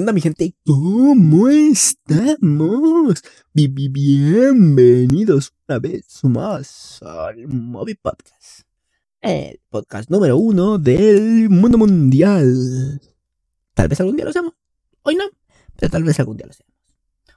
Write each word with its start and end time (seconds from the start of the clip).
onda, 0.00 0.14
mi 0.14 0.22
gente? 0.22 0.54
¿Cómo 0.64 1.50
estamos? 1.50 3.22
Bienvenidos 3.52 5.52
una 5.68 5.78
vez 5.78 6.24
más 6.24 7.02
al 7.02 7.46
Moby 7.46 7.96
Podcast. 7.96 8.62
El 9.20 9.60
podcast 9.68 10.08
número 10.08 10.38
uno 10.38 10.78
del 10.78 11.50
mundo 11.50 11.76
mundial. 11.76 12.98
Tal 13.74 13.88
vez 13.88 14.00
algún 14.00 14.16
día 14.16 14.24
lo 14.24 14.32
seamos. 14.32 14.54
Hoy 15.02 15.16
no, 15.16 15.24
pero 15.76 15.90
tal 15.90 16.02
vez 16.02 16.18
algún 16.18 16.38
día 16.38 16.46
lo 16.46 16.54
seamos. 16.54 16.74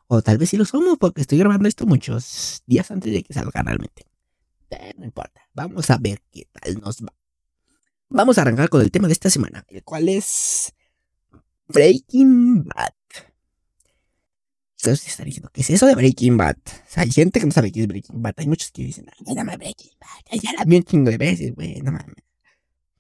O 0.08 0.22
tal 0.22 0.38
vez 0.38 0.50
sí 0.50 0.56
lo 0.56 0.64
somos 0.64 0.98
porque 0.98 1.20
estoy 1.20 1.40
grabando 1.40 1.68
esto 1.68 1.86
muchos 1.86 2.64
días 2.66 2.90
antes 2.92 3.12
de 3.12 3.24
que 3.24 3.34
salga 3.34 3.62
realmente. 3.62 4.08
Pero 4.70 5.00
no 5.00 5.04
importa. 5.04 5.42
Vamos 5.54 5.90
a 5.90 5.98
ver 5.98 6.22
qué 6.32 6.48
tal 6.54 6.80
nos 6.80 7.04
va. 7.04 7.14
Vamos 8.08 8.38
a 8.38 8.44
arrancar 8.44 8.70
con 8.70 8.80
el 8.80 8.90
tema 8.90 9.08
de 9.08 9.14
esta 9.14 9.30
semana, 9.30 9.66
el 9.68 9.84
cual 9.84 10.08
es 10.08 10.74
Breaking 11.74 12.64
Bad. 12.66 12.94
Ustedes 14.78 15.08
están 15.08 15.26
diciendo, 15.26 15.50
¿qué 15.52 15.62
es 15.62 15.70
eso 15.72 15.88
de 15.88 15.96
Breaking 15.96 16.38
Bad? 16.38 16.58
hay 16.96 17.12
gente 17.12 17.40
que 17.40 17.46
no 17.46 17.52
sabe 17.52 17.72
qué 17.72 17.82
es 17.82 17.88
Breaking 17.88 18.22
Bad. 18.22 18.36
Hay 18.38 18.48
muchos 18.48 18.70
que 18.72 18.84
dicen, 18.84 19.06
ay, 19.10 19.34
no 19.34 19.44
Breaking 19.44 19.92
Bad. 20.00 20.40
Ya 20.40 20.54
la 20.54 20.66
vi 20.66 20.78
un 20.78 20.84
chingo 20.84 21.10
de 21.10 21.18
veces, 21.18 21.56
güey, 21.56 21.82
no 21.82 21.92
mames. 21.92 22.16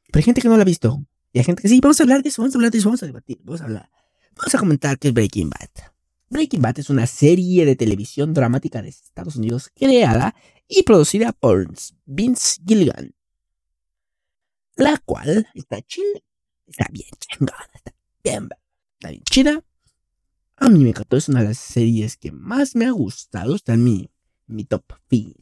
Pero 0.07 0.19
hay 0.19 0.23
gente 0.23 0.41
que 0.41 0.47
no 0.47 0.55
la 0.55 0.63
ha 0.63 0.65
visto. 0.65 1.05
Y 1.33 1.39
hay 1.39 1.45
gente 1.45 1.61
que 1.61 1.67
sí, 1.67 1.79
vamos 1.81 1.99
a 1.99 2.03
hablar 2.03 2.23
de 2.23 2.29
eso, 2.29 2.41
vamos 2.41 2.55
a 2.55 2.57
hablar 2.57 2.71
de 2.71 2.77
eso, 2.77 2.87
vamos 2.87 3.03
a 3.03 3.05
debatir, 3.05 3.39
vamos 3.43 3.61
a 3.61 3.65
hablar. 3.65 3.89
Vamos 4.35 4.55
a 4.55 4.57
comentar 4.57 4.97
qué 4.97 5.09
es 5.09 5.13
Breaking 5.13 5.49
Bad. 5.49 5.91
Breaking 6.29 6.61
Bad 6.61 6.79
es 6.79 6.89
una 6.89 7.05
serie 7.05 7.65
de 7.65 7.75
televisión 7.75 8.33
dramática 8.33 8.81
de 8.81 8.89
Estados 8.89 9.35
Unidos 9.35 9.69
creada 9.75 10.35
y 10.67 10.83
producida 10.83 11.31
por 11.31 11.67
Vince 12.05 12.61
Gilligan. 12.65 13.13
La 14.75 14.97
cual 14.97 15.47
está 15.53 15.81
chida, 15.81 16.19
está 16.65 16.87
bien 16.91 17.09
chingada, 17.19 17.69
está 17.75 17.93
bien, 18.23 18.49
está 19.03 19.09
bien 19.09 19.23
chida. 19.23 19.63
A 20.55 20.69
mí 20.69 20.83
me 20.83 20.89
encantó, 20.89 21.17
es 21.17 21.27
una 21.27 21.41
de 21.41 21.49
las 21.49 21.57
series 21.57 22.15
que 22.15 22.31
más 22.31 22.75
me 22.75 22.85
ha 22.85 22.91
gustado. 22.91 23.55
Está 23.55 23.73
en 23.73 23.83
mi, 23.83 24.09
mi 24.47 24.63
top 24.63 24.83
5, 25.09 25.39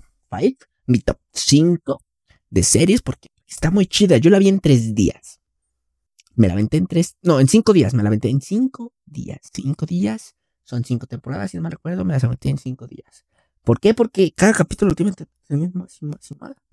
mi 0.88 1.00
top 1.00 1.20
5 1.32 2.02
de 2.50 2.64
series 2.64 3.02
porque 3.02 3.30
está 3.48 3.70
muy 3.70 3.86
chida. 3.86 4.18
Yo 4.18 4.32
la 4.32 4.40
vi 4.40 4.48
en 4.48 4.60
3 4.60 4.96
días. 4.96 5.40
Me 6.34 6.48
la 6.48 6.54
aventé 6.54 6.78
en 6.78 6.88
3, 6.88 7.18
no, 7.22 7.40
en 7.40 7.48
5 7.48 7.74
días. 7.74 7.94
Me 7.94 8.02
la 8.02 8.10
aventé 8.10 8.30
en 8.30 8.42
5 8.42 8.94
días. 9.06 9.40
5 9.54 9.86
días. 9.86 10.36
Son 10.64 10.84
5 10.84 11.06
temporadas, 11.06 11.52
si 11.52 11.58
no 11.58 11.64
me 11.64 11.70
recuerdo. 11.70 12.04
Me 12.04 12.14
las 12.14 12.24
aventé 12.24 12.50
en 12.50 12.58
5 12.58 12.88
días. 12.88 13.26
¿Por 13.64 13.80
qué? 13.80 13.94
Porque 13.94 14.32
cada 14.32 14.54
capítulo 14.54 14.96
tiene 14.96 15.12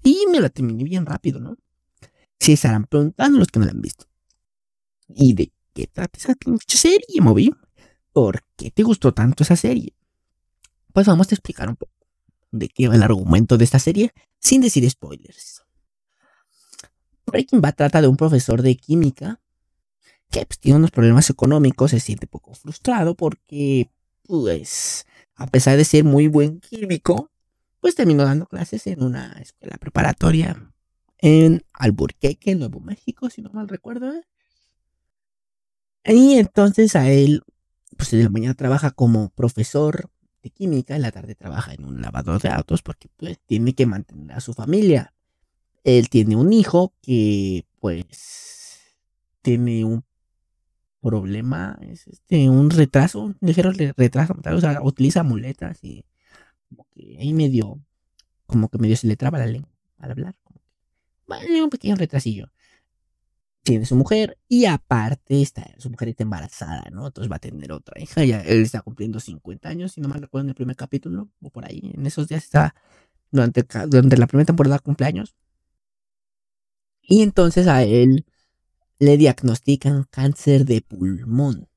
y 0.03 0.27
me 0.31 0.41
la 0.41 0.49
terminé 0.49 0.85
bien 0.85 1.05
rápido, 1.05 1.39
¿no? 1.39 1.57
Se 2.41 2.53
estarán 2.53 2.85
preguntando 2.85 3.39
los 3.39 3.49
que 3.49 3.59
no 3.59 3.67
la 3.67 3.73
han 3.73 3.83
visto. 3.83 4.07
¿Y 5.09 5.35
de 5.35 5.53
qué 5.79 5.87
trata 5.87 6.19
esa 6.19 6.35
serie, 6.67 7.21
Moby? 7.21 7.55
¿Por 8.13 8.43
qué 8.57 8.73
te 8.73 8.83
gustó 8.83 9.15
tanto 9.15 9.45
esa 9.45 9.55
serie? 9.55 9.95
Pues 10.93 11.07
vamos 11.07 11.31
a 11.31 11.35
explicar 11.37 11.69
un 11.69 11.77
poco 11.77 11.93
de 12.51 12.69
qué 12.69 12.89
va 12.89 12.97
el 12.97 13.03
argumento 13.05 13.57
de 13.57 13.63
esta 13.63 13.79
serie 13.79 14.13
sin 14.41 14.61
decir 14.61 14.89
spoilers. 14.91 15.63
Breaking 17.27 17.61
Bad 17.61 17.77
trata 17.77 18.01
de 18.01 18.09
un 18.09 18.17
profesor 18.17 18.63
de 18.63 18.77
química 18.77 19.41
que 20.31 20.45
pues, 20.47 20.59
tiene 20.59 20.79
unos 20.79 20.91
problemas 20.91 21.31
económicos, 21.31 21.93
se 21.93 22.01
siente 22.01 22.27
poco 22.27 22.55
frustrado 22.55 23.15
porque, 23.15 23.89
pues, 24.25 25.07
a 25.37 25.47
pesar 25.47 25.77
de 25.77 25.85
ser 25.85 26.03
muy 26.03 26.27
buen 26.27 26.59
químico, 26.59 27.31
pues 27.79 27.95
terminó 27.95 28.25
dando 28.25 28.47
clases 28.47 28.85
en 28.89 29.05
una 29.05 29.31
escuela 29.41 29.77
preparatoria 29.77 30.73
en 31.19 31.63
Alburquerque, 31.73 32.57
Nuevo 32.57 32.81
México, 32.81 33.31
si 33.31 33.43
no 33.43 33.51
mal 33.51 33.69
recuerdo. 33.69 34.13
¿eh? 34.13 34.25
Y 36.09 36.39
entonces 36.39 36.97
a 36.97 37.11
él, 37.11 37.43
pues 37.97 38.13
en 38.15 38.25
la 38.25 38.31
mañana 38.31 38.55
trabaja 38.55 38.91
como 38.91 39.29
profesor 39.31 40.11
de 40.43 40.51
química, 40.51 40.97
en 40.97 41.03
la 41.03 41.13
tarde 41.13 41.35
trabaja 41.35 41.75
en 41.75 41.85
un 41.85 42.01
lavador 42.01 42.41
de 42.41 42.49
autos 42.49 42.83
porque 42.83 43.09
pues 43.17 43.39
tiene 43.47 43.75
que 43.75 43.85
mantener 43.85 44.33
a 44.33 44.41
su 44.41 44.55
familia. 44.55 45.15
Él 45.85 46.09
tiene 46.09 46.37
un 46.37 46.53
hijo 46.53 46.95
que 47.03 47.67
pues 47.79 48.81
tiene 49.43 49.85
un 49.85 50.05
problema, 51.01 51.79
es 51.83 52.07
este, 52.07 52.49
un 52.49 52.71
retraso, 52.71 53.21
un 53.21 53.37
ligero 53.41 53.71
retraso, 53.73 54.35
o 54.35 54.61
sea, 54.61 54.81
utiliza 54.83 55.23
muletas 55.23 55.79
y 55.83 56.05
como 56.69 56.87
que 56.95 57.19
ahí 57.21 57.33
medio, 57.35 57.81
como 58.47 58.69
que 58.69 58.79
medio 58.79 58.97
se 58.97 59.07
le 59.07 59.17
traba 59.17 59.39
la 59.39 59.47
lengua 59.47 59.71
al 59.99 60.13
hablar. 60.13 60.37
Bueno, 61.27 61.65
un 61.65 61.71
pequeño 61.71 61.97
retrasillo. 61.97 62.51
Tiene 63.69 63.85
su 63.85 63.97
mujer 63.97 64.39
y 64.49 64.65
aparte 64.65 65.43
está, 65.43 65.75
su 65.77 65.91
mujer 65.91 66.09
está 66.09 66.23
embarazada, 66.23 66.89
¿no? 66.91 67.09
Entonces 67.09 67.31
va 67.31 67.37
a 67.37 67.39
tener 67.39 67.71
otra 67.71 68.01
hija. 68.01 68.25
Ya 68.25 68.41
él 68.41 68.63
está 68.63 68.81
cumpliendo 68.81 69.21
50 69.21 69.69
años, 69.69 69.93
si 69.93 70.01
no 70.01 70.09
mal 70.09 70.23
recuerdo, 70.23 70.47
en 70.47 70.49
el 70.49 70.55
primer 70.55 70.75
capítulo, 70.75 71.29
o 71.43 71.51
por 71.51 71.67
ahí. 71.67 71.93
En 71.93 72.07
esos 72.07 72.29
días 72.29 72.45
está, 72.45 72.75
durante, 73.31 73.67
durante 73.89 74.17
la 74.17 74.27
primera 74.27 74.47
temporada 74.47 74.79
cumpleaños. 74.79 75.37
Y 77.03 77.21
entonces 77.21 77.67
a 77.67 77.83
él 77.83 78.25
le 79.01 79.19
diagnostican 79.19 80.05
cáncer 80.05 80.65
de 80.65 80.81
pulmón, 80.81 81.69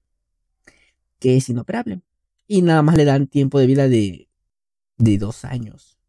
que 1.19 1.35
es 1.35 1.50
inoperable. 1.50 2.03
Y 2.47 2.62
nada 2.62 2.84
más 2.84 2.96
le 2.96 3.03
dan 3.03 3.28
tiempo 3.28 3.59
de 3.59 3.68
vida 3.68 3.90
de, 3.90 4.30
de 4.97 5.18
dos 5.18 5.44
años. 5.44 6.00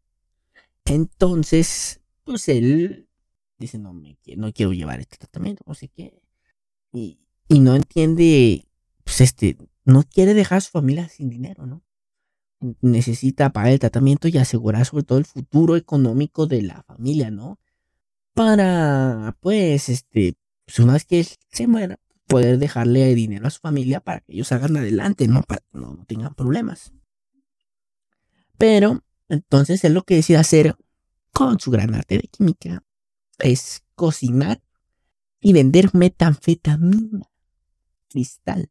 Entonces, 0.85 1.99
pues 2.23 2.47
él 2.47 3.09
dice, 3.63 3.77
no, 3.77 3.93
me, 3.93 4.17
no 4.37 4.51
quiero 4.53 4.73
llevar 4.73 4.99
este 4.99 5.17
tratamiento, 5.17 5.63
no 5.65 5.73
sé 5.73 5.89
qué. 5.89 6.21
Y, 6.91 7.19
y 7.47 7.59
no 7.59 7.75
entiende, 7.75 8.67
pues 9.03 9.21
este, 9.21 9.57
no 9.85 10.03
quiere 10.03 10.33
dejar 10.33 10.59
a 10.59 10.61
su 10.61 10.71
familia 10.71 11.09
sin 11.09 11.29
dinero, 11.29 11.65
¿no? 11.65 11.83
Necesita 12.81 13.51
pagar 13.51 13.73
el 13.73 13.79
tratamiento 13.79 14.27
y 14.27 14.37
asegurar 14.37 14.85
sobre 14.85 15.03
todo 15.03 15.17
el 15.17 15.25
futuro 15.25 15.75
económico 15.75 16.47
de 16.47 16.61
la 16.61 16.83
familia, 16.83 17.29
¿no? 17.29 17.59
Para, 18.33 19.37
pues, 19.41 19.89
este, 19.89 20.35
pues 20.65 20.79
una 20.79 20.93
vez 20.93 21.05
que 21.05 21.19
él 21.19 21.27
se 21.51 21.67
muera, 21.67 21.99
poder 22.27 22.57
dejarle 22.57 23.13
dinero 23.15 23.47
a 23.47 23.51
su 23.51 23.59
familia 23.59 23.99
para 23.99 24.21
que 24.21 24.33
ellos 24.33 24.47
salgan 24.47 24.77
adelante, 24.77 25.27
¿no? 25.27 25.43
Para 25.43 25.61
que 25.61 25.77
no, 25.77 26.03
tengan 26.07 26.33
problemas. 26.33 26.93
Pero, 28.57 29.03
entonces 29.29 29.83
él 29.83 29.93
lo 29.93 30.03
que 30.03 30.15
decide 30.15 30.37
hacer 30.37 30.75
con 31.31 31.59
su 31.59 31.69
gran 31.71 31.93
arte 31.95 32.17
de 32.17 32.27
química 32.27 32.83
es 33.43 33.83
cocinar 33.95 34.61
y 35.39 35.53
vender 35.53 35.89
metanfetamina 35.93 37.29
cristal. 38.09 38.69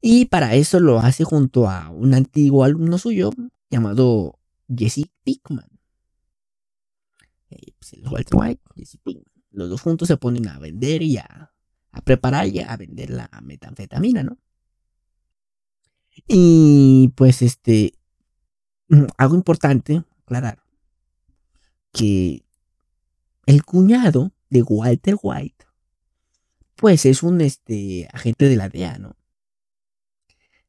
Y 0.00 0.24
para 0.24 0.54
eso 0.54 0.80
lo 0.80 0.98
hace 0.98 1.24
junto 1.24 1.68
a 1.68 1.90
un 1.90 2.14
antiguo 2.14 2.64
alumno 2.64 2.98
suyo 2.98 3.30
llamado 3.70 4.38
Jesse 4.74 5.10
Pickman. 5.22 5.68
Eh, 7.50 7.72
pues, 7.78 7.94
Walter 8.10 8.36
White, 8.36 8.62
Jesse 8.74 8.98
Pickman. 9.02 9.32
Los 9.50 9.70
dos 9.70 9.80
juntos 9.80 10.08
se 10.08 10.16
ponen 10.16 10.48
a 10.48 10.58
vender 10.58 11.02
y 11.02 11.16
a, 11.18 11.52
preparar 12.04 12.48
y 12.48 12.60
a 12.60 12.76
vender 12.76 13.10
la 13.10 13.30
metanfetamina, 13.42 14.22
¿no? 14.22 14.38
Y 16.26 17.12
pues 17.16 17.42
este, 17.42 17.94
mm, 18.88 19.06
algo 19.16 19.36
importante, 19.36 20.02
aclarar, 20.22 20.62
que 21.92 22.44
el 23.48 23.64
cuñado 23.64 24.34
de 24.50 24.62
Walter 24.62 25.16
White, 25.22 25.64
pues 26.76 27.06
es 27.06 27.22
un 27.22 27.40
este, 27.40 28.06
agente 28.12 28.46
de 28.46 28.56
la 28.56 28.68
DEA, 28.68 28.98
¿no? 28.98 29.16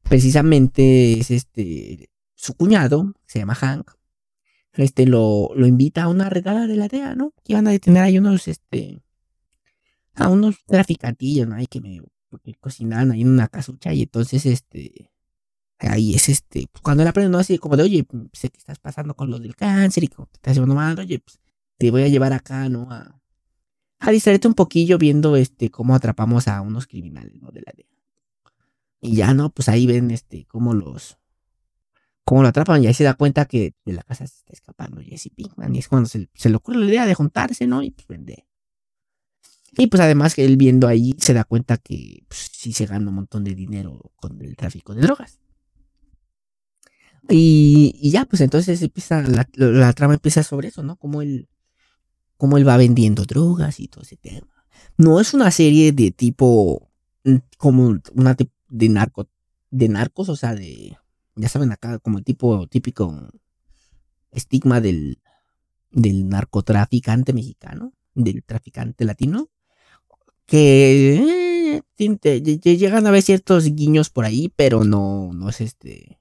Precisamente 0.02 1.20
es 1.20 1.30
este, 1.30 2.08
su 2.34 2.54
cuñado, 2.54 3.12
se 3.26 3.38
llama 3.38 3.54
Hank, 3.54 3.90
este 4.72 5.04
lo, 5.04 5.50
lo 5.54 5.66
invita 5.66 6.04
a 6.04 6.08
una 6.08 6.30
redada 6.30 6.66
de 6.66 6.76
la 6.76 6.88
DEA, 6.88 7.14
¿no? 7.14 7.34
Que 7.44 7.52
iban 7.52 7.66
a 7.66 7.70
detener 7.70 8.02
ahí 8.02 8.16
unos, 8.16 8.48
este, 8.48 9.02
a 10.14 10.30
unos 10.30 10.64
traficantillos, 10.64 11.46
¿no? 11.46 11.56
Ahí 11.56 11.66
que 11.66 11.82
me 11.82 12.00
porque 12.30 12.54
cocinaban 12.54 13.10
ahí 13.10 13.20
en 13.20 13.28
una 13.28 13.48
casucha 13.48 13.92
y 13.92 14.04
entonces, 14.04 14.46
este, 14.46 15.10
ahí 15.80 16.14
es 16.14 16.30
este, 16.30 16.66
pues, 16.72 16.80
cuando 16.80 17.02
él 17.02 17.08
aprende, 17.10 17.28
¿no? 17.28 17.38
Así 17.40 17.58
como 17.58 17.76
de, 17.76 17.82
oye, 17.82 18.06
sé 18.32 18.48
que 18.48 18.56
estás 18.56 18.78
pasando 18.78 19.14
con 19.14 19.30
lo 19.30 19.38
del 19.38 19.54
cáncer 19.54 20.04
y 20.04 20.08
como 20.08 20.28
te 20.28 20.36
estás 20.36 20.54
llevando 20.54 20.76
mal, 20.76 20.98
oye, 20.98 21.18
pues 21.18 21.39
te 21.80 21.90
voy 21.90 22.02
a 22.02 22.08
llevar 22.08 22.34
acá, 22.34 22.68
¿no? 22.68 22.92
A, 22.92 23.18
a 24.00 24.10
distraerte 24.10 24.46
un 24.46 24.52
poquillo 24.52 24.98
viendo, 24.98 25.34
este, 25.34 25.70
cómo 25.70 25.94
atrapamos 25.94 26.46
a 26.46 26.60
unos 26.60 26.86
criminales, 26.86 27.40
¿no? 27.40 27.50
De 27.50 27.62
la 27.62 27.72
DEA. 27.74 27.86
Y 29.00 29.16
ya, 29.16 29.32
¿no? 29.32 29.48
Pues 29.48 29.70
ahí 29.70 29.86
ven, 29.86 30.10
este, 30.10 30.44
cómo 30.44 30.74
los, 30.74 31.16
como 32.22 32.42
lo 32.42 32.48
atrapan 32.48 32.84
y 32.84 32.86
ahí 32.86 32.92
se 32.92 33.04
da 33.04 33.14
cuenta 33.14 33.46
que 33.46 33.72
de 33.86 33.94
la 33.94 34.02
casa 34.02 34.26
se 34.26 34.36
está 34.36 34.52
escapando 34.52 35.00
Jesse 35.00 35.30
Pinkman. 35.34 35.74
Y 35.74 35.78
es 35.78 35.88
cuando 35.88 36.06
se, 36.06 36.28
le 36.44 36.54
ocurre 36.54 36.80
la 36.80 36.84
idea 36.84 37.06
de 37.06 37.14
juntarse, 37.14 37.66
¿no? 37.66 37.82
Y 37.82 37.92
pues 37.92 38.06
vende. 38.08 38.46
Y 39.78 39.86
pues 39.86 40.02
además 40.02 40.34
que 40.34 40.44
él 40.44 40.58
viendo 40.58 40.86
ahí 40.86 41.16
se 41.18 41.32
da 41.32 41.44
cuenta 41.44 41.78
que 41.78 42.24
pues, 42.28 42.50
sí 42.52 42.74
se 42.74 42.84
gana 42.84 43.08
un 43.08 43.14
montón 43.14 43.42
de 43.42 43.54
dinero 43.54 44.12
con 44.16 44.38
el 44.42 44.54
tráfico 44.54 44.94
de 44.94 45.00
drogas. 45.00 45.40
Y, 47.30 48.10
ya, 48.10 48.26
pues 48.26 48.42
entonces 48.42 48.82
empieza, 48.82 49.22
la, 49.22 49.92
trama 49.94 50.14
empieza 50.14 50.42
sobre 50.42 50.68
eso, 50.68 50.82
¿no? 50.82 50.96
Como 50.96 51.22
él, 51.22 51.48
como 52.40 52.56
él 52.56 52.66
va 52.66 52.78
vendiendo 52.78 53.26
drogas 53.26 53.80
y 53.80 53.88
todo 53.88 54.02
ese 54.02 54.16
tema. 54.16 54.64
No 54.96 55.20
es 55.20 55.34
una 55.34 55.50
serie 55.50 55.92
de 55.92 56.10
tipo 56.10 56.88
mm, 57.24 57.36
como 57.58 58.00
una 58.14 58.34
de 58.70 58.88
narco, 58.88 59.28
de 59.70 59.88
narcos, 59.90 60.30
o 60.30 60.36
sea, 60.36 60.54
de, 60.54 60.96
ya 61.34 61.48
saben 61.50 61.70
acá, 61.70 61.98
como 61.98 62.16
el 62.16 62.24
tipo 62.24 62.66
típico 62.66 63.28
estigma 64.32 64.80
del, 64.80 65.18
del 65.90 66.30
narcotraficante 66.30 67.34
mexicano, 67.34 67.92
del 68.14 68.42
traficante 68.42 69.04
latino, 69.04 69.50
que 70.46 71.82
eh, 71.98 72.62
llegan 72.78 73.06
a 73.06 73.10
ver 73.10 73.22
ciertos 73.22 73.66
guiños 73.66 74.08
por 74.08 74.24
ahí, 74.24 74.50
pero 74.56 74.84
no, 74.84 75.34
no 75.34 75.50
es 75.50 75.60
este, 75.60 76.18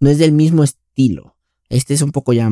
no 0.00 0.08
es 0.08 0.16
del 0.16 0.32
mismo 0.32 0.64
estilo. 0.64 1.36
Este 1.68 1.92
es 1.92 2.00
un 2.00 2.12
poco 2.12 2.32
ya, 2.32 2.50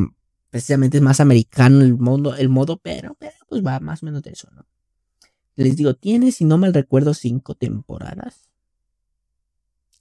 precisamente 0.54 0.98
es 0.98 1.02
más 1.02 1.18
americano 1.18 1.80
el 1.80 1.98
modo, 1.98 2.36
el 2.36 2.48
modo 2.48 2.76
pero, 2.76 3.16
pero 3.18 3.34
pues 3.48 3.66
va 3.66 3.80
más 3.80 4.04
o 4.04 4.06
menos 4.06 4.22
de 4.22 4.30
eso, 4.30 4.48
¿no? 4.54 4.64
Les 5.56 5.76
digo, 5.76 5.94
tiene, 5.94 6.30
si 6.30 6.44
no 6.44 6.58
mal 6.58 6.72
recuerdo, 6.72 7.12
cinco 7.12 7.56
temporadas. 7.56 8.48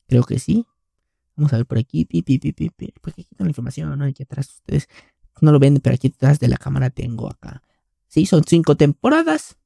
Creo 0.06 0.24
que 0.24 0.38
sí. 0.38 0.68
Vamos 1.36 1.54
a 1.54 1.58
ver 1.58 1.66
por 1.66 1.80
aquí. 1.80 2.06
Pi, 2.06 2.22
pi, 2.22 2.38
pi, 2.38 2.52
pi, 2.52 2.70
Porque 3.02 3.22
aquí 3.22 3.34
tengo 3.36 3.46
la 3.46 3.50
información, 3.50 3.98
¿no? 3.98 4.06
Aquí 4.06 4.22
atrás 4.22 4.58
ustedes 4.58 4.88
no 5.42 5.52
lo 5.52 5.58
ven, 5.58 5.80
pero 5.82 5.96
aquí 5.96 6.10
detrás 6.10 6.40
de 6.40 6.48
la 6.48 6.58
cámara 6.58 6.92
tengo 6.92 7.32
acá. 7.32 7.64
Sí, 8.08 8.28
son 8.28 8.44
cinco 8.44 8.78
temporadas. 8.78 9.58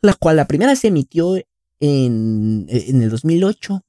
La 0.00 0.14
cual 0.14 0.36
la 0.36 0.48
primera 0.48 0.76
se 0.76 0.88
emitió 0.88 1.36
en, 1.78 2.64
en 2.70 3.02
el 3.02 3.10
2008. 3.10 3.84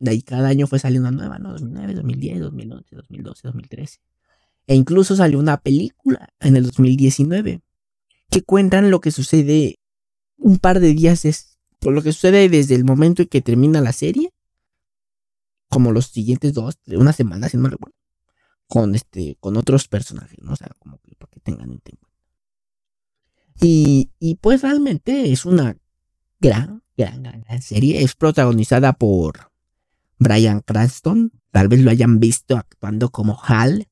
De 0.00 0.10
ahí 0.10 0.22
cada 0.22 0.48
año 0.48 0.66
fue 0.66 0.80
saliendo 0.80 1.08
una 1.08 1.16
nueva, 1.16 1.38
¿no? 1.38 1.52
2009, 1.52 1.94
2010, 1.94 2.40
2011, 2.40 2.96
2012, 2.96 3.42
2013. 3.44 4.00
E 4.68 4.76
incluso 4.76 5.16
salió 5.16 5.38
una 5.38 5.56
película 5.56 6.28
en 6.40 6.54
el 6.56 6.64
2019 6.64 7.62
que 8.30 8.42
cuentan 8.42 8.90
lo 8.90 9.00
que 9.00 9.10
sucede 9.10 9.80
un 10.36 10.58
par 10.58 10.78
de 10.78 10.92
días 10.94 11.24
es 11.24 11.58
por 11.80 11.92
lo 11.92 12.02
que 12.02 12.12
sucede 12.12 12.48
desde 12.48 12.74
el 12.74 12.84
momento 12.84 13.22
en 13.22 13.28
que 13.28 13.40
termina 13.40 13.80
la 13.80 13.92
serie, 13.92 14.32
como 15.68 15.90
los 15.90 16.06
siguientes 16.06 16.52
dos, 16.52 16.78
una 16.86 17.12
semana, 17.12 17.48
si 17.48 17.56
no 17.56 17.64
me 17.64 17.70
recuerdo, 17.70 17.96
con 18.66 18.94
este, 18.94 19.36
con 19.40 19.56
otros 19.56 19.88
personajes, 19.88 20.38
¿no? 20.42 20.52
O 20.52 20.56
sea, 20.56 20.68
como 20.78 20.98
que 20.98 21.14
para 21.16 21.30
que 21.30 21.40
tengan 21.40 21.72
en 21.72 21.78
cuenta. 21.78 22.06
Y, 23.60 24.10
y 24.18 24.36
pues 24.36 24.62
realmente 24.62 25.32
es 25.32 25.44
una 25.44 25.76
gran, 26.40 26.82
gran, 26.96 27.22
gran, 27.22 27.62
serie. 27.62 28.02
Es 28.02 28.14
protagonizada 28.14 28.92
por 28.92 29.50
Brian 30.18 30.60
Cranston. 30.60 31.32
Tal 31.50 31.68
vez 31.68 31.80
lo 31.80 31.90
hayan 31.90 32.20
visto 32.20 32.56
actuando 32.56 33.10
como 33.10 33.40
Hal, 33.42 33.87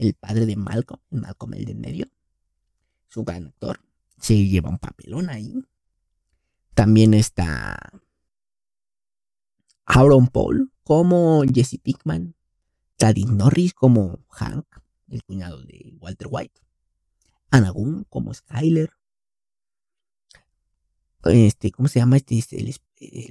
el 0.00 0.14
padre 0.14 0.46
de 0.46 0.56
Malcolm, 0.56 1.00
Malcolm 1.10 1.54
el 1.54 1.66
de 1.66 1.74
medio. 1.74 2.06
Es 3.08 3.16
un 3.16 3.24
gran 3.26 3.46
actor. 3.46 3.80
Se 4.18 4.34
lleva 4.46 4.70
un 4.70 4.78
papelón 4.78 5.28
ahí. 5.28 5.62
También 6.74 7.12
está 7.12 7.78
Aaron 9.84 10.28
Paul 10.28 10.72
como 10.82 11.42
Jesse 11.42 11.78
Pickman. 11.82 12.34
Taddy 12.96 13.24
Norris 13.24 13.72
como 13.72 14.24
Hank, 14.28 14.66
el 15.08 15.22
cuñado 15.24 15.62
de 15.62 15.96
Walter 16.00 16.28
White. 16.30 16.60
Anna 17.50 17.70
Gunn 17.70 18.04
como 18.08 18.32
Skyler. 18.32 18.90
Este, 21.24 21.72
¿cómo 21.72 21.88
se 21.88 21.98
llama? 21.98 22.16
Este, 22.16 22.38
este 22.38 22.58
el, 22.58 22.68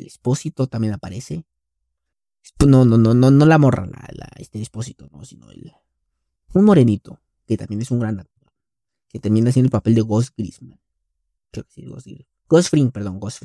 expósito 0.05 0.67
también 0.67 0.93
aparece. 0.93 1.45
No, 2.65 2.85
no, 2.85 2.97
no, 2.97 3.13
no, 3.13 3.31
no 3.31 3.45
la 3.45 3.57
morra, 3.57 3.85
la, 3.85 4.29
este 4.37 4.59
expósito, 4.59 5.07
no, 5.11 5.25
sino 5.25 5.49
el. 5.51 5.71
Un 6.53 6.65
morenito, 6.65 7.19
que 7.45 7.57
también 7.57 7.81
es 7.81 7.91
un 7.91 7.99
gran 7.99 8.19
actor. 8.19 8.51
Que 9.07 9.19
también 9.19 9.47
haciendo 9.47 9.67
el 9.67 9.71
papel 9.71 9.95
de 9.95 10.01
Ghost 10.01 10.35
Grisman. 10.37 10.79
Creo 11.51 11.65
que 11.65 11.71
sí, 11.71 11.85
Ghost. 11.85 12.07
Ghost 12.47 12.73
perdón, 12.93 13.19
Ghost 13.19 13.43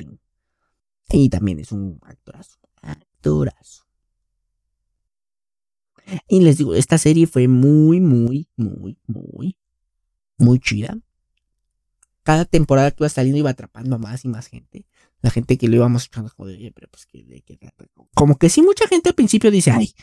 Y 1.11 1.29
también 1.29 1.59
es 1.59 1.73
un 1.73 1.99
actorazo. 2.03 2.59
Actorazo. 2.83 3.85
Y 6.29 6.41
les 6.41 6.59
digo, 6.59 6.75
esta 6.75 6.99
serie 6.99 7.27
fue 7.27 7.49
muy, 7.49 8.01
muy, 8.01 8.49
muy, 8.56 8.99
muy, 9.06 9.56
muy 10.37 10.59
chida. 10.59 10.99
Cada 12.23 12.45
temporada 12.45 12.91
que 12.91 13.03
iba 13.03 13.09
saliendo 13.09 13.39
iba 13.39 13.51
atrapando 13.51 13.97
a 13.97 13.99
más 13.99 14.25
y 14.25 14.29
más 14.29 14.49
gente. 14.49 14.87
La 15.21 15.31
gente 15.31 15.56
que 15.56 15.69
lo 15.69 15.77
íbamos 15.77 16.03
escuchando, 16.03 16.31
joder, 16.31 16.73
pero 16.75 16.89
pues 16.91 17.06
que, 17.06 17.43
como 18.15 18.37
que 18.37 18.51
sí, 18.51 18.62
mucha 18.62 18.87
gente 18.87 19.11
al 19.11 19.15
principio 19.15 19.51
dice, 19.51 19.71
ay, 19.71 19.95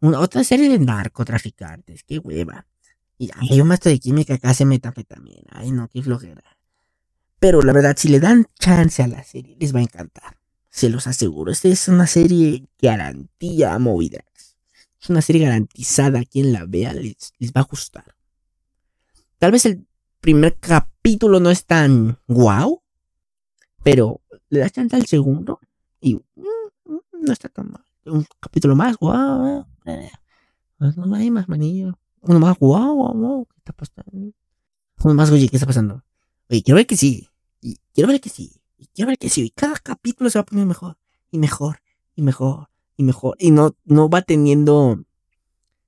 una, 0.00 0.20
otra 0.20 0.44
serie 0.44 0.68
de 0.68 0.78
narcotraficantes, 0.78 2.04
qué 2.04 2.18
hueva. 2.18 2.66
Y 3.18 3.30
hay 3.34 3.60
un 3.60 3.68
maestro 3.68 3.90
de 3.90 3.98
química 3.98 4.34
acá 4.34 4.52
se 4.52 4.64
también 4.78 5.44
Ay, 5.50 5.70
no, 5.70 5.88
qué 5.88 6.02
flojera. 6.02 6.42
Pero 7.38 7.62
la 7.62 7.72
verdad, 7.72 7.96
si 7.96 8.08
le 8.08 8.20
dan 8.20 8.46
chance 8.58 9.02
a 9.02 9.08
la 9.08 9.22
serie, 9.22 9.56
les 9.58 9.74
va 9.74 9.80
a 9.80 9.82
encantar. 9.82 10.38
Se 10.70 10.90
los 10.90 11.06
aseguro. 11.06 11.52
Esta 11.52 11.68
es 11.68 11.88
una 11.88 12.06
serie 12.06 12.68
garantía 12.80 13.78
Movidrax. 13.78 14.56
Es 15.00 15.10
una 15.10 15.22
serie 15.22 15.44
garantizada. 15.44 16.24
Quien 16.24 16.52
la 16.52 16.64
vea 16.66 16.92
les, 16.92 17.32
les 17.38 17.52
va 17.52 17.62
a 17.62 17.64
gustar. 17.64 18.14
Tal 19.38 19.52
vez 19.52 19.64
el 19.66 19.86
primer 20.20 20.58
capítulo 20.58 21.40
no 21.40 21.50
es 21.50 21.64
tan 21.64 22.18
guau. 22.26 22.82
Pero 23.82 24.20
le 24.48 24.60
das 24.60 24.72
chance 24.72 24.96
al 24.96 25.06
segundo. 25.06 25.60
Y 26.00 26.14
mm, 26.14 26.20
mm, 26.84 27.00
no 27.22 27.32
está 27.32 27.48
tan 27.48 27.70
mal. 27.70 27.84
Un 28.04 28.26
capítulo 28.40 28.76
más, 28.76 28.96
guau. 28.96 29.66
No 30.78 31.14
hay 31.14 31.30
más 31.30 31.48
manillo. 31.48 31.98
Uno 32.20 32.40
más, 32.40 32.58
guau, 32.58 32.94
guau, 32.94 33.14
guau. 33.14 33.46
¿Qué 33.46 33.58
está 33.58 33.72
pasando? 33.72 34.32
Uno 35.04 35.14
más, 35.14 35.30
oye, 35.30 35.48
¿qué 35.48 35.56
está 35.56 35.66
pasando? 35.66 36.02
Oye, 36.50 36.62
quiero 36.62 36.76
ver 36.76 36.86
que 36.86 36.96
sí. 36.96 37.28
Y 37.60 37.78
quiero 37.94 38.08
ver 38.08 38.20
que 38.20 38.28
sí. 38.28 38.60
Y 38.78 38.86
quiero 38.88 39.08
ver 39.08 39.18
que 39.18 39.28
sí. 39.28 39.44
Y 39.44 39.50
cada 39.50 39.76
capítulo 39.76 40.28
se 40.30 40.38
va 40.38 40.44
poniendo 40.44 40.68
mejor. 40.68 40.98
Y 41.30 41.38
mejor. 41.38 41.80
Y 42.14 42.22
mejor. 42.22 42.68
Y 42.96 43.04
mejor. 43.04 43.36
Y 43.38 43.50
no, 43.50 43.76
no 43.84 44.08
va 44.08 44.22
teniendo. 44.22 45.02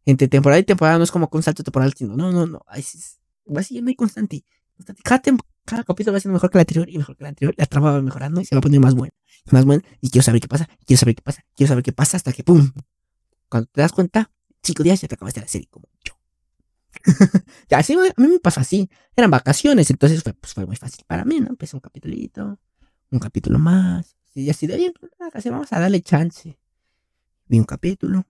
Entre 0.05 0.29
temporada 0.29 0.59
y 0.61 0.65
temporada 0.65 0.99
no 0.99 1.05
es 1.05 1.11
como 1.11 1.29
con 1.29 1.43
salto 1.43 1.63
temporal, 1.63 1.93
sino. 1.95 2.17
No, 2.17 2.33
no, 2.33 2.47
no. 2.47 2.65
va 2.67 3.63
siguiendo 3.63 3.89
ahí 3.89 3.95
constante. 3.95 4.45
Cada, 5.03 5.85
capítulo 5.85 6.15
va 6.15 6.21
siendo 6.21 6.35
mejor 6.35 6.51
que 6.51 6.59
el 6.59 6.61
anterior 6.61 6.89
y 6.89 6.99
mejor 6.99 7.17
que 7.17 7.25
el 7.25 7.29
anterior. 7.29 7.55
La 7.59 7.67
trama 7.67 7.93
va 7.93 8.01
mejorando 8.01 8.41
y 8.41 8.45
se 8.45 8.55
va 8.55 8.61
poniendo 8.61 8.87
más 8.87 8.95
buena. 8.95 9.13
Más 9.51 9.65
buena. 9.65 9.83
Y 10.01 10.11
quiero 10.11 10.23
saber 10.23 10.41
qué 10.41 10.49
pasa. 10.49 10.69
Quiero 10.87 11.01
saber 11.01 11.15
qué 11.15 11.23
pasa. 11.23 11.45
Quiero 11.57 11.69
saber 11.69 11.85
qué 11.85 11.93
pasa 11.93 12.17
hasta 12.17 12.33
que 12.33 12.45
¡pum! 12.45 12.71
Cuando 13.49 13.69
te 13.71 13.81
das 13.81 13.93
cuenta, 13.93 14.31
cinco 14.63 14.83
días 14.83 15.01
ya 15.01 15.09
te 15.09 15.15
acabaste 15.15 15.41
la 15.41 15.49
serie 15.49 15.69
como 15.69 15.89
yo. 16.05 16.15
así, 17.77 17.95
a 17.95 18.21
mí 18.21 18.29
me 18.29 18.39
pasa 18.41 18.61
así. 18.61 18.91
Eran 19.17 19.31
vacaciones, 19.31 19.91
entonces 19.91 20.23
fue, 20.23 20.35
pues, 20.35 20.55
fue 20.55 20.67
muy 20.67 20.77
fácil 20.77 21.05
para 21.07 21.25
mí, 21.25 21.41
¿no? 21.41 21.49
Empecé 21.49 21.77
un 21.77 21.81
capítulito, 21.81 22.59
un 23.11 23.19
capítulo 23.19 23.59
más. 23.59 24.17
Y 24.35 24.51
así 24.51 24.67
de 24.67 24.77
bien, 24.77 24.93
pues, 24.99 25.13
vamos 25.47 25.73
a 25.73 25.81
darle 25.81 26.03
chance. 26.03 26.59
Vi 27.47 27.59
un 27.59 27.65
capítulo. 27.65 28.27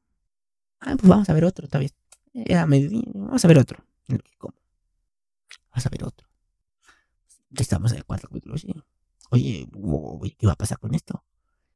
Ah, 0.80 0.94
pues 0.96 1.08
vamos 1.08 1.28
a 1.28 1.34
ver 1.34 1.44
otro. 1.44 1.68
Era 2.32 2.66
medio 2.66 3.02
Vamos 3.14 3.44
a 3.44 3.48
ver 3.48 3.58
otro. 3.58 3.84
Vamos 4.08 5.86
a 5.86 5.88
ver 5.90 6.04
otro. 6.04 6.28
Estamos 7.56 7.92
en 7.92 7.98
el 7.98 8.04
cuarto 8.04 8.28
capítulo, 8.28 8.54
Oye, 9.30 9.68
¿qué 10.38 10.46
va 10.46 10.52
a 10.52 10.56
pasar 10.56 10.78
con 10.78 10.94
esto? 10.94 11.24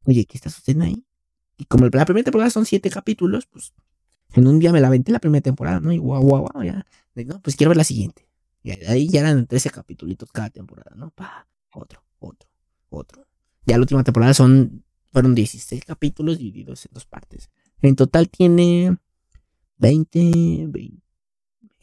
Oye, 0.04 0.25
¿qué 0.25 0.38
está 0.38 0.50
sucediendo 0.50 0.84
ahí? 0.84 1.04
Y 1.62 1.64
como 1.66 1.87
la 1.87 2.04
primera 2.04 2.25
temporada 2.25 2.50
son 2.50 2.66
siete 2.66 2.90
capítulos, 2.90 3.47
pues 3.47 3.73
en 4.35 4.49
un 4.49 4.59
día 4.59 4.73
me 4.73 4.81
la 4.81 4.88
aventé 4.88 5.12
la 5.12 5.21
primera 5.21 5.42
temporada, 5.42 5.78
¿no? 5.78 5.92
Y 5.92 5.99
guau, 5.99 6.21
guau, 6.21 6.49
guau, 6.50 6.64
ya. 6.64 6.85
No, 7.14 7.40
pues 7.40 7.54
quiero 7.54 7.69
ver 7.69 7.76
la 7.76 7.85
siguiente. 7.85 8.28
Y 8.64 8.73
ahí 8.85 9.09
ya 9.09 9.21
eran 9.21 9.47
13 9.47 9.71
capítulos 9.71 10.16
cada 10.33 10.50
temporada, 10.50 10.92
¿no? 10.97 11.11
Pa, 11.11 11.47
otro, 11.73 12.02
otro, 12.19 12.50
otro. 12.88 13.28
Ya 13.64 13.76
la 13.76 13.83
última 13.83 14.02
temporada 14.02 14.35
son, 14.35 14.85
fueron 15.12 15.37
16 15.37 15.85
capítulos 15.85 16.38
divididos 16.38 16.85
en 16.85 16.95
dos 16.95 17.07
partes. 17.07 17.49
En 17.81 17.95
total 17.95 18.28
tiene 18.28 18.97
20, 19.76 20.66
20. 20.66 21.02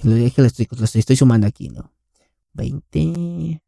Lo, 0.03 0.45
estoy, 0.45 0.67
lo 0.69 0.83
estoy 0.83 1.15
sumando 1.15 1.47
aquí, 1.47 1.69
¿no? 1.69 1.93
20, 2.51 3.63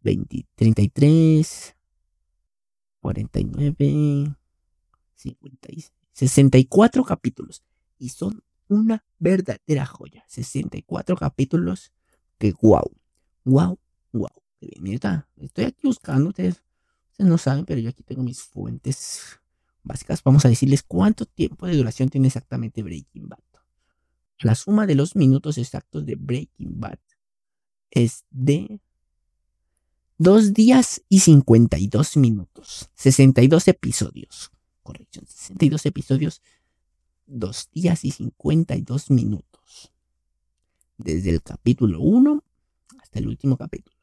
20, 0.00 0.46
33, 0.56 1.76
49, 3.00 4.37
56, 5.18 5.92
64 6.12 7.04
capítulos 7.04 7.62
y 7.98 8.10
son 8.10 8.42
una 8.68 9.04
verdadera 9.18 9.86
joya. 9.86 10.24
64 10.28 11.16
capítulos 11.16 11.92
que 12.38 12.52
wow, 12.60 12.90
wow, 13.44 13.78
wow. 14.12 14.28
Mira, 14.80 15.28
estoy 15.36 15.66
aquí 15.66 15.86
buscando, 15.86 16.30
ustedes, 16.30 16.62
no 17.18 17.38
saben, 17.38 17.64
pero 17.64 17.80
yo 17.80 17.90
aquí 17.90 18.02
tengo 18.02 18.22
mis 18.22 18.42
fuentes 18.42 19.40
básicas. 19.82 20.22
Vamos 20.22 20.44
a 20.44 20.48
decirles 20.48 20.82
cuánto 20.82 21.26
tiempo 21.26 21.66
de 21.66 21.76
duración 21.76 22.08
tiene 22.08 22.28
exactamente 22.28 22.82
Breaking 22.82 23.28
Bad. 23.28 23.38
La 24.40 24.54
suma 24.54 24.86
de 24.86 24.94
los 24.94 25.16
minutos 25.16 25.58
exactos 25.58 26.06
de 26.06 26.14
Breaking 26.14 26.78
Bad 26.80 27.00
es 27.90 28.24
de 28.30 28.80
2 30.18 30.52
días 30.52 31.02
y 31.08 31.20
52 31.20 32.16
minutos. 32.16 32.90
62 32.94 33.68
episodios. 33.68 34.52
Corrección, 34.88 35.26
62 35.26 35.84
episodios 35.84 36.40
dos 37.26 37.68
días 37.74 38.06
y 38.06 38.10
52 38.10 39.10
minutos. 39.10 39.92
Desde 40.96 41.28
el 41.28 41.42
capítulo 41.42 42.00
1 42.00 42.42
hasta 42.98 43.18
el 43.18 43.28
último 43.28 43.58
capítulo. 43.58 43.94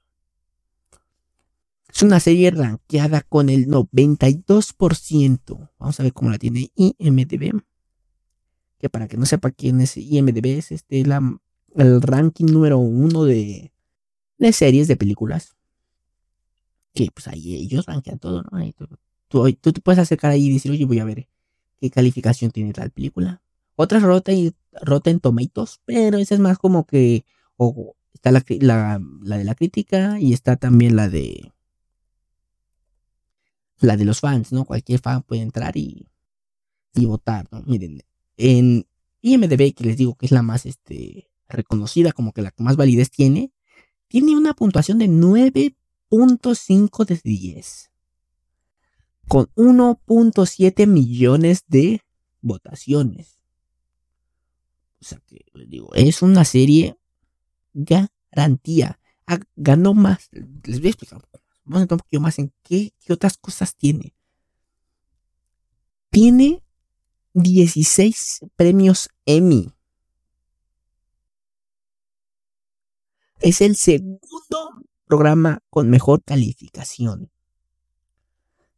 Es 1.91 2.03
una 2.03 2.19
serie 2.19 2.51
rankeada 2.51 3.21
con 3.21 3.49
el 3.49 3.65
92%. 3.65 5.71
Vamos 5.79 5.99
a 5.99 6.03
ver 6.03 6.13
cómo 6.13 6.29
la 6.29 6.37
tiene 6.37 6.69
IMDB. 6.75 7.63
Que 8.77 8.87
para 8.87 9.07
que 9.07 9.17
no 9.17 9.25
sepa 9.25 9.49
quién 9.49 9.81
es 9.81 9.97
IMDB, 9.97 10.59
es 10.59 10.71
este 10.71 11.03
la, 11.03 11.19
el 11.73 11.99
ranking 11.99 12.45
número 12.45 12.77
uno 12.77 13.23
de, 13.23 13.73
de 14.37 14.53
series, 14.53 14.87
de 14.87 14.97
películas. 14.97 15.55
Que 16.93 17.09
pues 17.11 17.27
ahí 17.27 17.55
ellos 17.55 17.87
rankean 17.87 18.19
todo, 18.19 18.43
¿no? 18.43 18.59
Tú, 19.35 19.51
tú, 19.53 19.73
te 19.73 19.81
puedes 19.81 19.99
acercar 19.99 20.31
ahí 20.31 20.45
y 20.47 20.53
decir, 20.53 20.71
oye, 20.71 20.85
voy 20.85 20.99
a 20.99 21.05
ver 21.05 21.27
qué 21.79 21.89
calificación 21.89 22.51
tiene 22.51 22.71
tal 22.71 22.91
película. 22.91 23.41
Otras 23.75 24.03
Rotten, 24.03 24.55
Rotten 24.81 25.19
Tomatoes, 25.19 25.81
pero 25.85 26.17
esa 26.17 26.35
es 26.35 26.39
más 26.39 26.57
como 26.57 26.85
que 26.85 27.25
o 27.57 27.95
está 28.13 28.31
la, 28.31 28.43
la, 28.61 29.01
la, 29.21 29.37
de 29.37 29.43
la 29.43 29.55
crítica 29.55 30.19
y 30.19 30.31
está 30.33 30.55
también 30.55 30.95
la 30.95 31.09
de 31.09 31.51
la 33.79 33.97
de 33.97 34.05
los 34.05 34.21
fans, 34.21 34.53
¿no? 34.53 34.63
Cualquier 34.63 35.01
fan 35.01 35.21
puede 35.23 35.41
entrar 35.41 35.75
y, 35.75 36.07
y 36.93 37.05
votar, 37.05 37.47
¿no? 37.51 37.61
Miren, 37.63 38.01
en 38.37 38.87
IMDB, 39.21 39.73
que 39.73 39.83
les 39.83 39.97
digo 39.97 40.15
que 40.15 40.27
es 40.27 40.31
la 40.31 40.43
más 40.43 40.65
este, 40.65 41.29
reconocida, 41.49 42.13
como 42.13 42.31
que 42.31 42.41
la 42.41 42.51
que 42.51 42.63
más 42.63 42.77
validez 42.77 43.11
tiene, 43.11 43.51
tiene 44.07 44.37
una 44.37 44.53
puntuación 44.53 44.97
de 44.99 45.09
9.5 45.09 47.05
de 47.05 47.19
10. 47.21 47.91
Con 49.27 49.47
1.7 49.55 50.87
millones 50.87 51.63
de 51.67 52.01
votaciones. 52.41 53.39
O 55.01 55.05
sea 55.05 55.19
que 55.25 55.45
les 55.53 55.69
digo, 55.69 55.93
es 55.93 56.21
una 56.21 56.45
serie 56.45 56.97
garantía. 57.73 58.99
Ganó 59.55 59.93
más. 59.93 60.29
Les 60.63 60.79
voy 60.79 60.87
a 60.87 60.89
explicar 60.89 61.17
un 61.17 61.23
poco. 61.29 61.43
Vamos 61.63 61.79
a 61.79 61.81
entrar 61.81 61.95
un 61.95 61.99
poquito 61.99 62.21
más 62.21 62.39
en 62.39 62.53
qué 62.63 62.93
otras 63.09 63.37
cosas 63.37 63.75
tiene. 63.75 64.15
Tiene 66.11 66.63
16 67.33 68.45
premios 68.55 69.09
Emmy. 69.25 69.73
Es 73.41 73.61
el 73.61 73.75
segundo 73.75 74.85
programa 75.05 75.61
con 75.69 75.89
mejor 75.89 76.23
calificación. 76.23 77.31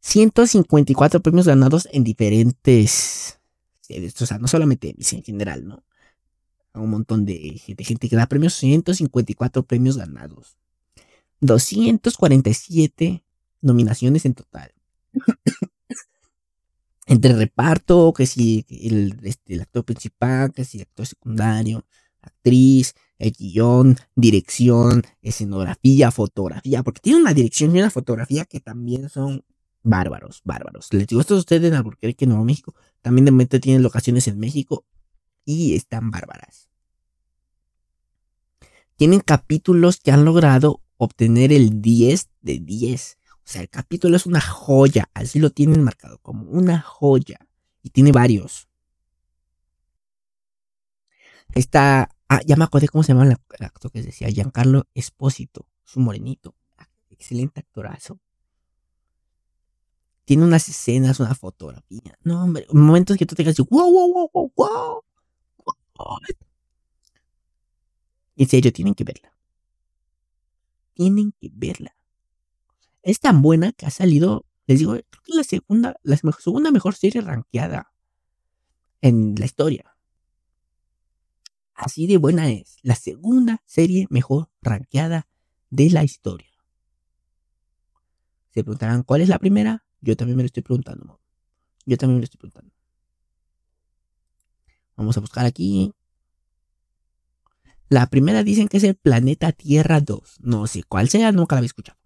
154 0.00 1.20
premios 1.20 1.46
ganados 1.46 1.88
en 1.92 2.04
diferentes. 2.04 3.38
O 4.20 4.26
sea, 4.26 4.38
no 4.38 4.48
solamente 4.48 4.94
en 4.98 5.22
general, 5.22 5.66
¿no? 5.66 5.82
un 6.74 6.90
montón 6.90 7.24
de, 7.24 7.60
gente 7.78 8.08
que 8.08 8.16
da 8.16 8.26
premios, 8.26 8.54
154 8.54 9.62
premios 9.64 9.96
ganados, 9.96 10.56
247 11.40 13.24
nominaciones 13.60 14.24
en 14.24 14.34
total. 14.34 14.72
Entre 17.06 17.32
reparto, 17.32 18.12
que 18.12 18.26
si 18.26 18.66
el, 18.68 19.18
este, 19.22 19.54
el 19.54 19.62
actor 19.62 19.84
principal, 19.84 20.52
que 20.52 20.64
si 20.64 20.76
el 20.78 20.82
actor 20.82 21.06
secundario, 21.06 21.86
actriz, 22.20 22.94
el 23.18 23.32
guion, 23.32 23.96
dirección, 24.14 25.02
escenografía, 25.22 26.10
fotografía, 26.10 26.82
porque 26.82 27.00
tiene 27.00 27.20
una 27.20 27.32
dirección 27.32 27.74
y 27.74 27.78
una 27.78 27.90
fotografía 27.90 28.44
que 28.44 28.60
también 28.60 29.08
son 29.08 29.42
bárbaros, 29.82 30.42
bárbaros. 30.44 30.92
Les 30.92 31.06
digo 31.06 31.20
esto 31.20 31.34
a 31.34 31.38
ustedes 31.38 31.64
en 31.64 31.74
Albuquerque, 31.74 32.26
Nuevo 32.26 32.44
México. 32.44 32.74
También 33.02 33.24
de 33.24 33.30
momento 33.30 33.60
tienen 33.60 33.82
locaciones 33.82 34.28
en 34.28 34.38
México 34.38 34.84
y 35.44 35.74
están 35.74 36.10
bárbaras. 36.10 36.68
Tienen 38.96 39.20
capítulos 39.20 39.98
que 39.98 40.10
han 40.10 40.24
logrado 40.24 40.82
obtener 40.96 41.52
el 41.52 41.80
10 41.80 42.28
de 42.40 42.58
10. 42.58 43.18
O 43.32 43.40
sea, 43.44 43.62
el 43.62 43.70
capítulo 43.70 44.16
es 44.16 44.26
una 44.26 44.40
joya. 44.40 45.08
Así 45.14 45.38
lo 45.38 45.50
tienen 45.50 45.82
marcado 45.82 46.18
como 46.18 46.50
una 46.50 46.80
joya. 46.80 47.38
Y 47.82 47.90
tiene 47.90 48.12
varios. 48.12 48.68
Está. 51.54 52.10
Ah, 52.28 52.40
ya 52.44 52.56
me 52.56 52.64
acordé 52.64 52.88
cómo 52.88 53.02
se 53.02 53.14
llama 53.14 53.24
el 53.24 53.64
actor 53.64 53.90
que 53.90 54.02
decía. 54.02 54.28
Giancarlo 54.28 54.86
Espósito. 54.94 55.66
Su 55.84 56.00
morenito. 56.00 56.54
Excelente 57.08 57.60
actorazo. 57.60 58.20
Tiene 60.28 60.44
unas 60.44 60.68
escenas, 60.68 61.20
una 61.20 61.34
fotografía. 61.34 62.18
No, 62.22 62.44
hombre. 62.44 62.66
Momentos 62.70 63.16
que 63.16 63.24
tú 63.24 63.34
te 63.34 63.44
quedas 63.44 63.56
wow, 63.56 63.90
wow, 63.90 64.12
wow, 64.12 64.52
wow, 64.54 65.04
wow. 65.96 66.18
En 68.36 68.46
serio, 68.46 68.70
tienen 68.70 68.92
que 68.92 69.04
verla. 69.04 69.32
Tienen 70.92 71.32
que 71.40 71.48
verla. 71.50 71.96
Es 73.02 73.20
tan 73.20 73.40
buena 73.40 73.72
que 73.72 73.86
ha 73.86 73.90
salido, 73.90 74.44
les 74.66 74.80
digo, 74.80 74.92
creo 74.92 75.22
que 75.24 75.32
la 75.34 75.44
segunda, 75.44 75.96
la 76.02 76.16
segunda 76.18 76.70
mejor 76.72 76.94
serie 76.94 77.22
rankeada 77.22 77.94
en 79.00 79.34
la 79.34 79.46
historia. 79.46 79.96
Así 81.72 82.06
de 82.06 82.18
buena 82.18 82.50
es. 82.50 82.76
La 82.82 82.96
segunda 82.96 83.62
serie 83.64 84.06
mejor 84.10 84.50
rankeada 84.60 85.26
de 85.70 85.88
la 85.88 86.04
historia. 86.04 86.52
Se 88.50 88.62
preguntarán 88.62 89.04
cuál 89.04 89.22
es 89.22 89.30
la 89.30 89.38
primera. 89.38 89.87
Yo 90.00 90.16
también 90.16 90.36
me 90.36 90.42
lo 90.42 90.46
estoy 90.46 90.62
preguntando. 90.62 91.20
Yo 91.86 91.96
también 91.96 92.16
me 92.16 92.20
lo 92.20 92.24
estoy 92.24 92.38
preguntando. 92.38 92.74
Vamos 94.96 95.16
a 95.16 95.20
buscar 95.20 95.46
aquí. 95.46 95.92
La 97.88 98.06
primera 98.08 98.42
dicen 98.42 98.68
que 98.68 98.76
es 98.76 98.84
el 98.84 98.96
planeta 98.96 99.52
Tierra 99.52 100.00
2. 100.00 100.40
No 100.40 100.66
sé 100.66 100.82
cuál 100.82 101.08
sea, 101.08 101.32
nunca 101.32 101.54
la 101.54 101.60
había 101.60 101.68
escuchado. 101.68 101.98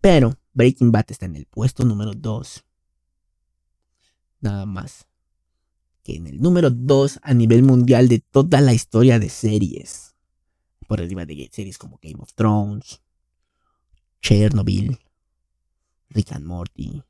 Pero 0.00 0.38
Breaking 0.52 0.92
Bad 0.92 1.06
está 1.08 1.26
en 1.26 1.36
el 1.36 1.46
puesto 1.46 1.84
número 1.84 2.12
2. 2.12 2.64
Nada 4.40 4.66
más. 4.66 5.06
Que 6.02 6.16
en 6.16 6.26
el 6.26 6.40
número 6.40 6.70
2 6.70 7.20
a 7.22 7.34
nivel 7.34 7.62
mundial 7.62 8.08
de 8.08 8.20
toda 8.20 8.60
la 8.60 8.74
historia 8.74 9.18
de 9.18 9.28
series. 9.28 10.16
Por 10.88 11.00
arriba 11.00 11.24
de 11.24 11.48
series 11.52 11.78
como 11.78 11.98
Game 12.02 12.20
of 12.20 12.34
Thrones, 12.34 13.00
Chernobyl, 14.20 14.98
Rick 16.10 16.32
and 16.32 16.44
Morty, 16.44 17.02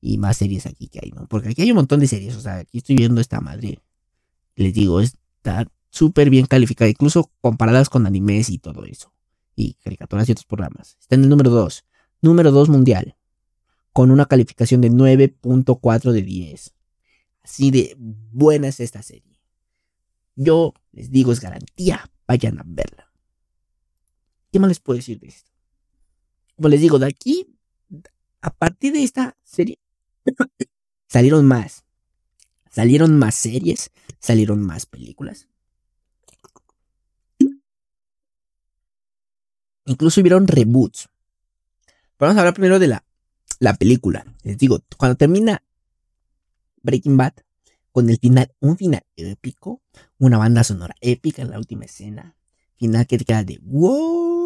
y 0.00 0.18
más 0.18 0.38
series 0.38 0.66
aquí 0.66 0.88
que 0.88 1.00
hay, 1.02 1.10
¿no? 1.10 1.26
Porque 1.26 1.50
aquí 1.50 1.62
hay 1.62 1.70
un 1.70 1.76
montón 1.76 2.00
de 2.00 2.06
series, 2.06 2.36
o 2.36 2.40
sea, 2.40 2.56
aquí 2.56 2.78
estoy 2.78 2.96
viendo 2.96 3.20
esta 3.20 3.40
madre. 3.40 3.80
Les 4.56 4.72
digo, 4.72 5.00
está 5.00 5.70
súper 5.90 6.30
bien 6.30 6.46
calificada, 6.46 6.88
incluso 6.88 7.30
comparadas 7.40 7.90
con 7.90 8.06
animes 8.06 8.48
y 8.50 8.58
todo 8.58 8.84
eso. 8.84 9.12
Y 9.54 9.74
caricaturas 9.74 10.28
y 10.28 10.32
otros 10.32 10.46
programas. 10.46 10.96
Está 11.00 11.16
en 11.16 11.24
el 11.24 11.28
número 11.28 11.50
2. 11.50 11.84
Número 12.22 12.50
2 12.50 12.68
mundial. 12.70 13.16
Con 13.92 14.10
una 14.10 14.26
calificación 14.26 14.80
de 14.80 14.90
9.4 14.90 16.12
de 16.12 16.22
10. 16.22 16.74
Así 17.42 17.70
de 17.70 17.96
buena 17.98 18.68
es 18.68 18.80
esta 18.80 19.02
serie. 19.02 19.40
Yo 20.36 20.72
les 20.92 21.10
digo, 21.10 21.32
es 21.32 21.40
garantía. 21.40 22.10
Vayan 22.26 22.58
a 22.58 22.62
verla. 22.64 23.12
¿Qué 24.52 24.58
más 24.58 24.68
les 24.68 24.80
puedo 24.80 24.96
decir 24.96 25.18
de 25.20 25.28
esto? 25.28 25.49
Como 26.60 26.68
les 26.68 26.82
digo, 26.82 26.98
de 26.98 27.06
aquí, 27.06 27.56
a 28.42 28.50
partir 28.50 28.92
de 28.92 29.02
esta 29.02 29.34
serie, 29.42 29.78
salieron 31.08 31.46
más. 31.46 31.84
Salieron 32.70 33.18
más 33.18 33.34
series, 33.34 33.90
salieron 34.18 34.60
más 34.60 34.84
películas. 34.84 35.48
Incluso 39.86 40.20
hubieron 40.20 40.46
reboots. 40.46 41.08
Vamos 42.18 42.36
a 42.36 42.40
hablar 42.40 42.52
primero 42.52 42.78
de 42.78 42.88
la, 42.88 43.06
la 43.58 43.72
película. 43.72 44.26
Les 44.42 44.58
digo, 44.58 44.80
cuando 44.98 45.16
termina 45.16 45.64
Breaking 46.82 47.16
Bad, 47.16 47.32
con 47.90 48.10
el 48.10 48.18
final, 48.18 48.54
un 48.60 48.76
final 48.76 49.06
épico, 49.16 49.80
una 50.18 50.36
banda 50.36 50.62
sonora 50.62 50.94
épica 51.00 51.40
en 51.40 51.52
la 51.52 51.56
última 51.56 51.86
escena, 51.86 52.36
final 52.76 53.06
que 53.06 53.16
te 53.16 53.24
queda 53.24 53.44
de 53.44 53.58
wow. 53.62 54.39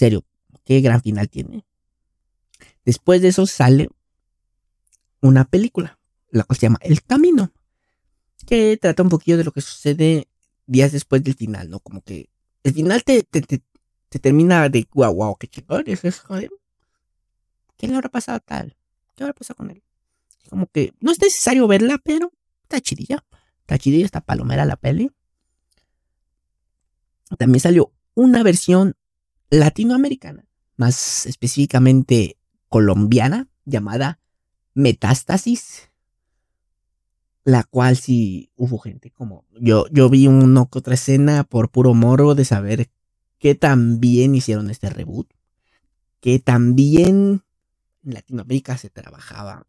Serio, 0.00 0.24
qué 0.64 0.80
gran 0.80 1.02
final 1.02 1.28
tiene. 1.28 1.66
Después 2.86 3.20
de 3.20 3.28
eso 3.28 3.46
sale 3.46 3.90
una 5.20 5.44
película, 5.44 5.98
la 6.30 6.42
cual 6.44 6.58
se 6.58 6.62
llama 6.68 6.78
El 6.80 7.02
Camino, 7.02 7.52
que 8.46 8.78
trata 8.78 9.02
un 9.02 9.10
poquito 9.10 9.36
de 9.36 9.44
lo 9.44 9.52
que 9.52 9.60
sucede 9.60 10.26
días 10.64 10.92
después 10.92 11.22
del 11.22 11.34
final, 11.34 11.68
¿no? 11.68 11.80
Como 11.80 12.00
que 12.00 12.30
el 12.62 12.72
final 12.72 13.04
te, 13.04 13.24
te, 13.24 13.60
termina 14.08 14.70
de 14.70 14.88
wow, 14.94 15.12
wow, 15.12 15.36
qué 15.36 15.48
chingón, 15.48 15.84
eso 15.86 16.08
es 16.08 16.18
joder. 16.20 16.50
¿Qué 17.76 17.86
le 17.86 17.94
habrá 17.94 18.08
pasado 18.08 18.40
tal? 18.40 18.78
¿Qué 19.14 19.24
habrá 19.24 19.34
pasado 19.34 19.58
con 19.58 19.70
él? 19.70 19.82
Como 20.48 20.66
que 20.68 20.94
no 21.00 21.12
es 21.12 21.20
necesario 21.20 21.68
verla, 21.68 22.00
pero 22.02 22.32
está 22.62 22.80
chidilla. 22.80 23.22
Está 23.60 23.76
chidilla, 23.76 24.06
está 24.06 24.22
palomera 24.22 24.64
la 24.64 24.76
peli. 24.76 25.10
También 27.36 27.60
salió 27.60 27.92
una 28.14 28.42
versión 28.42 28.96
latinoamericana, 29.50 30.46
más 30.76 31.26
específicamente 31.26 32.38
colombiana 32.68 33.48
llamada 33.64 34.20
Metástasis, 34.74 35.90
la 37.44 37.64
cual 37.64 37.96
sí 37.96 38.50
hubo 38.56 38.78
gente 38.78 39.10
como 39.10 39.44
yo, 39.60 39.86
yo 39.90 40.08
vi 40.08 40.26
una 40.26 40.66
que 40.66 40.78
otra 40.78 40.94
escena 40.94 41.44
por 41.44 41.70
puro 41.70 41.94
moro 41.94 42.34
de 42.34 42.44
saber 42.44 42.90
que 43.38 43.54
también 43.54 44.34
hicieron 44.34 44.70
este 44.70 44.90
reboot, 44.90 45.28
que 46.20 46.38
también 46.38 47.42
en 48.04 48.14
Latinoamérica 48.14 48.78
se 48.78 48.90
trabajaba 48.90 49.66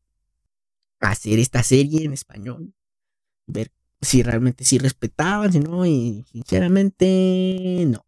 hacer 1.00 1.40
esta 1.40 1.64
serie 1.64 2.06
en 2.06 2.14
español, 2.14 2.74
ver 3.48 3.72
si 4.02 4.24
realmente 4.24 4.64
sí 4.64 4.78
respetaban, 4.78 5.52
si 5.52 5.60
no, 5.60 5.86
y 5.86 6.26
sinceramente 6.32 7.86
no. 7.88 8.06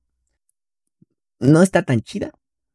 No 1.44 1.62
está 1.62 1.84
tan 1.84 2.02
chida, 2.02 2.32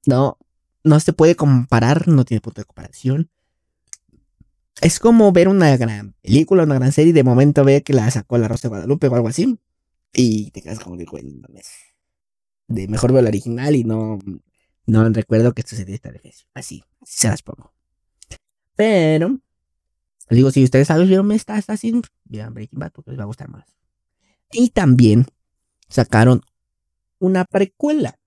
no, 0.06 0.38
no 0.84 1.00
se 1.00 1.12
puede 1.12 1.36
comparar, 1.36 2.08
no 2.08 2.24
tiene 2.24 2.40
punto 2.40 2.60
de 2.60 2.66
comparación. 2.66 3.30
Es 4.80 5.00
como 5.00 5.32
ver 5.32 5.48
una 5.48 5.76
gran 5.76 6.14
película, 6.22 6.62
una 6.62 6.76
gran 6.76 6.92
serie 6.92 7.10
y 7.10 7.14
de 7.14 7.24
momento 7.24 7.64
ve 7.64 7.82
que 7.82 7.92
la 7.92 8.10
sacó 8.10 8.38
la 8.38 8.46
Rosa 8.46 8.68
de 8.68 8.70
Guadalupe 8.70 9.08
o 9.08 9.14
algo 9.14 9.28
así. 9.28 9.58
Y 10.12 10.50
te 10.52 10.62
quedas 10.62 10.78
como 10.78 10.96
de, 10.96 11.04
güey, 11.04 11.24
de 12.68 12.88
mejor 12.88 13.12
veo 13.12 13.22
la 13.22 13.28
original 13.28 13.74
y 13.74 13.84
no, 13.84 14.18
no 14.86 15.08
recuerdo 15.10 15.52
que 15.52 15.62
sucedió 15.62 15.94
esta 15.94 16.10
vez. 16.10 16.46
Así, 16.54 16.84
así 17.00 17.18
se 17.18 17.28
las 17.28 17.42
pongo. 17.42 17.72
Pero, 18.76 19.40
les 20.28 20.36
digo, 20.36 20.50
si 20.50 20.62
ustedes 20.62 20.88
saben, 20.88 21.08
vieron 21.08 21.32
esta 21.32 21.54
así, 21.56 22.00
vean 22.24 22.54
Breaking 22.54 22.78
Bad 22.78 22.92
porque 22.92 23.10
les 23.10 23.18
va 23.18 23.24
a 23.24 23.26
gustar 23.26 23.48
más. 23.48 23.64
Y 24.52 24.70
también 24.70 25.26
sacaron 25.88 26.42
una 27.18 27.44
precuela. 27.44 28.18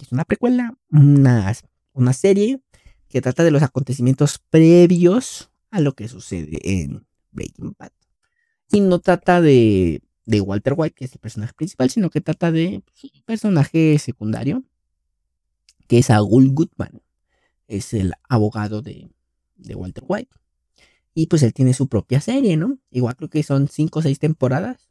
Es 0.00 0.12
una 0.12 0.24
precuela, 0.24 0.76
una, 0.90 1.52
una 1.92 2.12
serie 2.12 2.62
que 3.08 3.20
trata 3.20 3.44
de 3.44 3.50
los 3.50 3.62
acontecimientos 3.62 4.38
previos 4.50 5.50
a 5.70 5.80
lo 5.80 5.94
que 5.94 6.08
sucede 6.08 6.58
en 6.62 7.06
Breaking 7.32 7.74
Bad. 7.78 7.92
Y 8.72 8.80
no 8.80 9.00
trata 9.00 9.40
de 9.40 10.02
de 10.30 10.40
Walter 10.40 10.74
White, 10.76 10.94
que 10.94 11.04
es 11.04 11.12
el 11.12 11.18
personaje 11.18 11.52
principal, 11.54 11.90
sino 11.90 12.08
que 12.08 12.20
trata 12.20 12.52
de 12.52 12.82
pues, 12.84 13.12
un 13.12 13.22
personaje 13.22 13.98
secundario, 13.98 14.62
que 15.88 15.98
es 15.98 16.10
Agul 16.10 16.50
Goodman. 16.52 17.02
Es 17.66 17.92
el 17.94 18.14
abogado 18.28 18.80
de, 18.80 19.10
de, 19.56 19.74
Walter 19.74 20.04
White. 20.06 20.30
Y 21.14 21.26
pues 21.26 21.42
él 21.42 21.52
tiene 21.52 21.74
su 21.74 21.88
propia 21.88 22.20
serie, 22.20 22.56
¿no? 22.56 22.78
Igual 22.90 23.16
creo 23.16 23.28
que 23.28 23.42
son 23.42 23.68
cinco 23.68 23.98
o 23.98 24.02
seis 24.02 24.18
temporadas. 24.18 24.88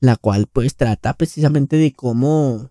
La 0.00 0.16
cual 0.16 0.46
pues 0.46 0.76
trata 0.76 1.14
precisamente 1.14 1.76
de 1.76 1.92
cómo... 1.92 2.70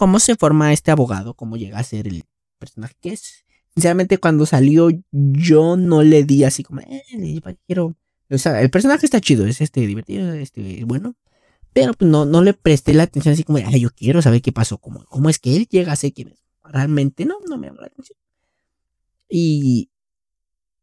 Cómo 0.00 0.18
se 0.18 0.34
forma 0.34 0.72
este 0.72 0.90
abogado, 0.90 1.34
cómo 1.34 1.58
llega 1.58 1.78
a 1.78 1.82
ser 1.82 2.08
el 2.08 2.24
personaje 2.58 2.94
que 3.02 3.10
es. 3.10 3.44
Sinceramente 3.74 4.16
cuando 4.16 4.46
salió 4.46 4.88
yo 5.12 5.76
no 5.76 6.02
le 6.02 6.24
di 6.24 6.44
así 6.44 6.62
como, 6.62 6.80
eh, 6.80 7.02
quiero 7.66 7.94
o 8.30 8.38
sea, 8.38 8.62
el 8.62 8.70
personaje 8.70 9.04
está 9.04 9.20
chido, 9.20 9.44
es 9.44 9.60
este 9.60 9.80
divertido, 9.80 10.32
este 10.32 10.84
bueno. 10.86 11.16
Pero 11.74 11.92
pues, 11.92 12.10
no, 12.10 12.24
no 12.24 12.42
le 12.42 12.54
presté 12.54 12.94
la 12.94 13.02
atención 13.02 13.34
así 13.34 13.44
como, 13.44 13.58
yo 13.58 13.90
quiero 13.90 14.22
saber 14.22 14.40
qué 14.40 14.52
pasó, 14.52 14.78
cómo, 14.78 15.04
cómo 15.04 15.28
es 15.28 15.38
que 15.38 15.54
él 15.54 15.68
llega 15.68 15.92
a 15.92 15.96
ser 15.96 16.14
quien 16.14 16.28
es. 16.28 16.42
Realmente 16.64 17.26
no, 17.26 17.36
no 17.46 17.58
me 17.58 17.66
llamó 17.66 17.82
la 17.82 17.88
atención. 17.88 18.18
Y, 19.28 19.90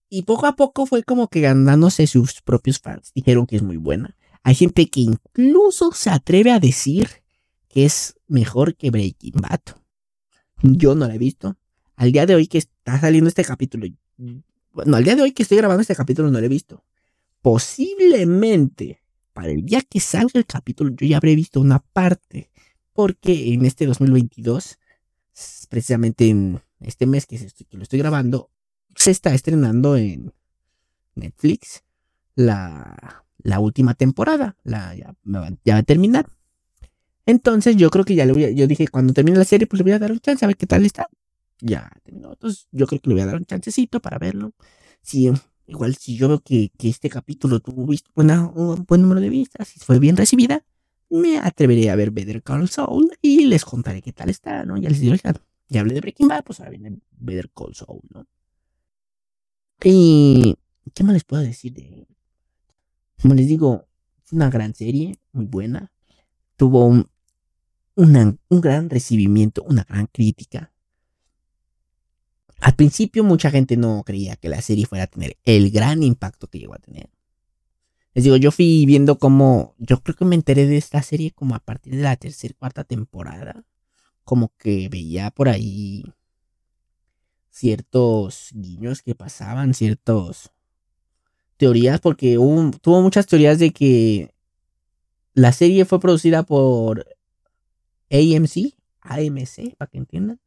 y 0.10 0.22
poco 0.22 0.46
a 0.46 0.56
poco 0.56 0.86
fue 0.86 1.02
como 1.02 1.28
que 1.28 1.42
ganándose 1.42 2.06
sus 2.06 2.44
propios 2.44 2.78
fans. 2.78 3.12
Dijeron 3.16 3.48
que 3.48 3.56
es 3.56 3.64
muy 3.64 3.78
buena. 3.78 4.16
Hay 4.44 4.54
gente 4.54 4.88
que 4.90 5.00
incluso 5.02 5.92
se 5.92 6.12
atreve 6.12 6.52
a 6.52 6.60
decir 6.60 7.10
que 7.68 7.86
es 7.86 8.17
mejor 8.28 8.76
que 8.76 8.92
Breaking 8.92 9.34
Bad. 9.36 9.62
Yo 10.62 10.96
no 10.96 11.08
la 11.08 11.16
he 11.16 11.20
visto. 11.20 11.58
Al 11.96 12.12
día 12.12 12.26
de 12.26 12.36
hoy 12.36 12.48
que 12.48 12.60
está 12.60 13.00
saliendo 13.00 13.28
este 13.28 13.44
capítulo. 13.44 13.88
Bueno, 14.72 14.98
al 14.98 15.04
día 15.04 15.16
de 15.16 15.22
hoy 15.22 15.32
que 15.32 15.44
estoy 15.44 15.58
grabando 15.58 15.82
este 15.82 15.96
capítulo 15.96 16.30
no 16.30 16.40
lo 16.40 16.46
he 16.46 16.50
visto 16.50 16.84
posiblemente 17.48 19.02
para 19.32 19.52
el 19.52 19.66
día 19.66 19.82
que 19.82 20.02
salga 20.02 20.32
el 20.34 20.46
capítulo 20.46 20.94
yo 20.94 21.08
ya 21.08 21.16
habré 21.16 21.34
visto 21.34 21.62
una 21.62 21.80
parte. 21.80 22.52
Porque 22.92 23.54
en 23.54 23.64
este 23.64 23.86
2022, 23.86 24.80
precisamente 25.70 26.28
en 26.28 26.60
este 26.82 27.06
mes 27.06 27.26
que, 27.26 27.40
lo 27.72 27.84
estoy 27.84 28.00
grabando, 28.00 28.50
se 28.96 29.12
está 29.12 29.34
estrenando 29.34 29.96
en 29.96 30.34
Netflix 31.16 31.84
la, 32.36 33.24
última 33.60 33.94
temporada. 33.94 34.58
La, 34.64 34.94
ya, 34.96 35.16
va, 35.26 35.78
a 35.78 35.84
terminar. 35.84 36.28
Entonces 37.28 37.76
yo 37.76 37.92
creo 37.92 38.06
que 38.06 38.16
ya 38.16 38.26
le 38.26 38.34
voy 38.34 38.46
a, 38.46 38.50
yo 38.50 38.66
dije, 38.66 38.88
cuando 38.88 39.14
termine 39.14 39.38
la 39.38 39.46
serie, 39.46 39.68
pues 39.68 39.80
le 39.80 39.84
voy 39.84 39.92
a 39.92 40.00
dar 40.00 40.12
un 40.12 40.20
chance 40.20 40.44
a 40.44 40.48
ver 40.48 40.58
qué 40.58 40.66
tal 40.66 40.84
está. 40.84 41.08
Ya 41.62 41.92
terminó. 42.04 42.32
Entonces 42.32 42.68
yo 42.72 42.88
creo 42.88 43.00
que 43.00 43.10
le 43.10 43.16
voy 43.16 43.22
a 43.22 43.28
dar 43.28 43.36
un 43.36 43.46
chancecito 43.46 44.00
para 44.00 44.18
verlo. 44.18 44.54
Si 45.04 45.30
Igual 45.68 45.96
si 45.96 46.16
yo 46.16 46.30
veo 46.30 46.40
que, 46.40 46.72
este 46.80 47.10
capítulo 47.10 47.60
tuvo 47.60 47.86
visto 47.86 48.10
un 48.16 48.86
buen 48.88 49.02
número 49.02 49.20
de 49.20 49.30
vistas 49.30 49.76
y 49.76 49.80
fue 49.80 50.00
bien 50.00 50.16
recibida, 50.16 50.66
me 51.10 51.40
atreveré 51.40 51.90
a 51.90 51.96
ver 51.98 52.12
Better 52.12 52.42
Call 52.42 52.70
Saul 52.70 53.12
y 53.22 53.46
les 53.46 53.66
contaré 53.66 54.02
qué 54.02 54.14
tal 54.14 54.30
está, 54.30 54.64
¿no? 54.64 54.78
Ya 54.78 54.90
les 54.90 55.02
digo, 55.02 55.16
ya 55.68 55.82
hablé 55.82 55.94
de 55.94 56.02
Breaking 56.02 56.30
Bad, 56.30 56.46
pues 56.46 56.62
ahora 56.62 56.72
viene 56.72 56.98
Better 57.12 57.52
Call 57.54 57.76
Saul, 57.76 58.02
¿no? 58.14 58.26
Y, 59.84 60.56
¿qué 60.94 61.04
más 61.04 61.14
les 61.14 61.26
puedo 61.26 61.44
decir 61.44 61.74
de 61.74 62.08
Como 63.22 63.34
les 63.34 63.48
digo, 63.48 63.88
es 64.26 64.32
una 64.32 64.50
gran 64.50 64.74
serie, 64.74 65.20
muy 65.34 65.46
buena. 65.46 65.92
Tuvo 66.56 66.86
un, 66.86 67.10
un 67.98 68.62
gran 68.62 68.90
recibimiento, 68.90 69.64
una 69.64 69.84
gran 69.84 70.08
crítica. 70.08 70.72
Al 72.60 72.76
principio 72.76 73.24
mucha 73.24 73.52
gente 73.52 73.76
no 73.76 74.04
creía 74.06 74.36
que 74.36 74.50
la 74.50 74.62
serie 74.62 74.86
fuera 74.86 75.06
a 75.06 75.08
tener 75.08 75.38
el 75.44 75.72
gran 75.72 76.04
impacto 76.04 76.48
que 76.48 76.60
llegó 76.60 76.76
a 76.76 76.80
tener. 76.80 77.10
Les 78.14 78.24
digo, 78.24 78.36
yo 78.38 78.52
fui 78.52 78.86
viendo 78.86 79.18
cómo, 79.20 79.76
yo 79.78 80.02
creo 80.02 80.16
que 80.16 80.26
me 80.26 80.36
enteré 80.36 80.66
de 80.66 80.78
esta 80.78 81.02
serie 81.04 81.32
como 81.32 81.56
a 81.56 81.60
partir 81.60 81.96
de 81.96 82.04
la 82.04 82.16
tercera, 82.16 82.56
cuarta 82.58 82.84
temporada. 82.84 83.64
Como 84.24 84.52
que 84.58 84.90
veía 84.90 85.32
por 85.32 85.50
ahí 85.50 86.04
ciertos 87.50 88.50
guiños 88.54 89.02
que 89.02 89.16
pasaban, 89.16 89.74
ciertos 89.74 90.52
teorías, 91.58 92.00
porque 92.00 92.36
tuvo 92.82 93.02
muchas 93.02 93.26
teorías 93.26 93.60
de 93.60 93.72
que 93.72 94.34
la 95.34 95.52
serie 95.52 95.86
fue 95.86 96.00
producida 96.00 96.44
por 96.44 97.17
AMC, 98.12 98.74
AMC, 99.02 99.76
para 99.78 99.90
que 99.90 99.98
entiendan. 99.98 100.40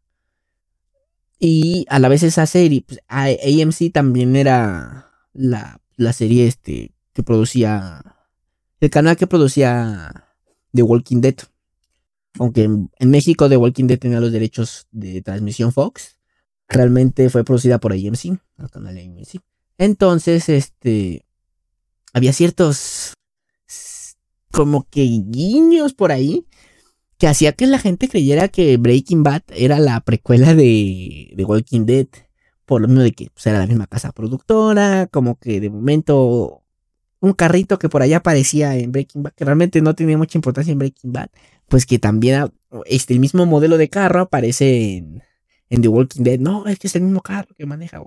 Y 1.39 1.87
a 1.89 1.99
la 1.99 2.09
vez 2.09 2.23
esa 2.23 2.47
serie, 2.47 2.85
pues, 2.87 3.01
AMC 3.09 3.93
también 3.93 4.37
era 4.37 5.11
la, 5.33 5.81
serie 6.13 6.47
este, 6.47 6.93
que 7.15 7.23
producía, 7.23 8.03
el 8.81 8.91
canal 8.91 9.17
que 9.17 9.27
producía 9.27 10.35
The 10.73 10.83
Walking 10.83 11.21
Dead. 11.21 11.37
Aunque 12.39 12.65
en, 12.65 12.91
México 13.11 13.49
The 13.49 13.57
Walking 13.57 13.87
Dead 13.87 13.99
tenía 13.99 14.21
los 14.21 14.33
derechos 14.33 14.87
de 14.91 15.23
transmisión 15.23 15.73
Fox, 15.73 16.19
realmente 16.69 17.31
fue 17.31 17.43
producida 17.43 17.81
por 17.81 17.93
AMC, 17.93 18.39
el 18.59 18.71
canal 18.71 18.97
AMC. 18.99 19.41
Entonces, 19.79 20.49
este, 20.51 21.25
había 22.13 22.33
ciertos 22.33 23.15
como 24.51 24.87
que 24.91 25.03
guiños 25.03 25.95
por 25.95 26.13
ahí 26.13 26.47
que 27.21 27.29
hacía 27.29 27.53
que 27.53 27.67
la 27.67 27.79
gente 27.79 28.09
creyera 28.09 28.49
que 28.49 28.79
Breaking 28.79 29.23
Bad 29.23 29.43
era 29.55 29.79
la 29.79 30.01
precuela 30.01 30.55
de, 30.55 31.31
de 31.37 31.45
Walking 31.45 31.85
Dead. 31.85 32.07
Por 32.65 32.81
lo 32.81 32.89
mismo 32.89 33.03
de 33.03 33.13
que 33.13 33.29
pues, 33.31 33.47
era 33.47 33.59
la 33.59 33.67
misma 33.67 33.87
casa 33.87 34.11
productora, 34.13 35.07
como 35.07 35.39
que 35.39 35.61
de 35.61 35.69
momento 35.69 36.63
un 37.21 37.35
carrito 37.35 37.79
que 37.79 37.91
por 37.91 38.01
allá 38.01 38.19
aparecía 38.19 38.75
en 38.77 38.91
Breaking 38.91 39.23
Bad, 39.23 39.33
que 39.35 39.45
realmente 39.45 39.83
no 39.83 39.95
tenía 39.95 40.17
mucha 40.17 40.39
importancia 40.39 40.73
en 40.73 40.79
Breaking 40.79 41.13
Bad, 41.13 41.29
pues 41.69 41.85
que 41.85 41.99
también 41.99 42.51
este, 42.87 43.13
el 43.13 43.21
mismo 43.21 43.45
modelo 43.45 43.77
de 43.77 43.91
carro 43.91 44.21
aparece 44.21 44.97
en, 44.97 45.23
The 45.69 45.89
Walking 45.89 46.23
Dead. 46.23 46.39
No, 46.41 46.67
es 46.69 46.79
que 46.79 46.87
es 46.87 46.97
el 46.97 47.03
mismo 47.03 47.21
carro 47.21 47.55
que 47.55 47.67
maneja 47.67 48.03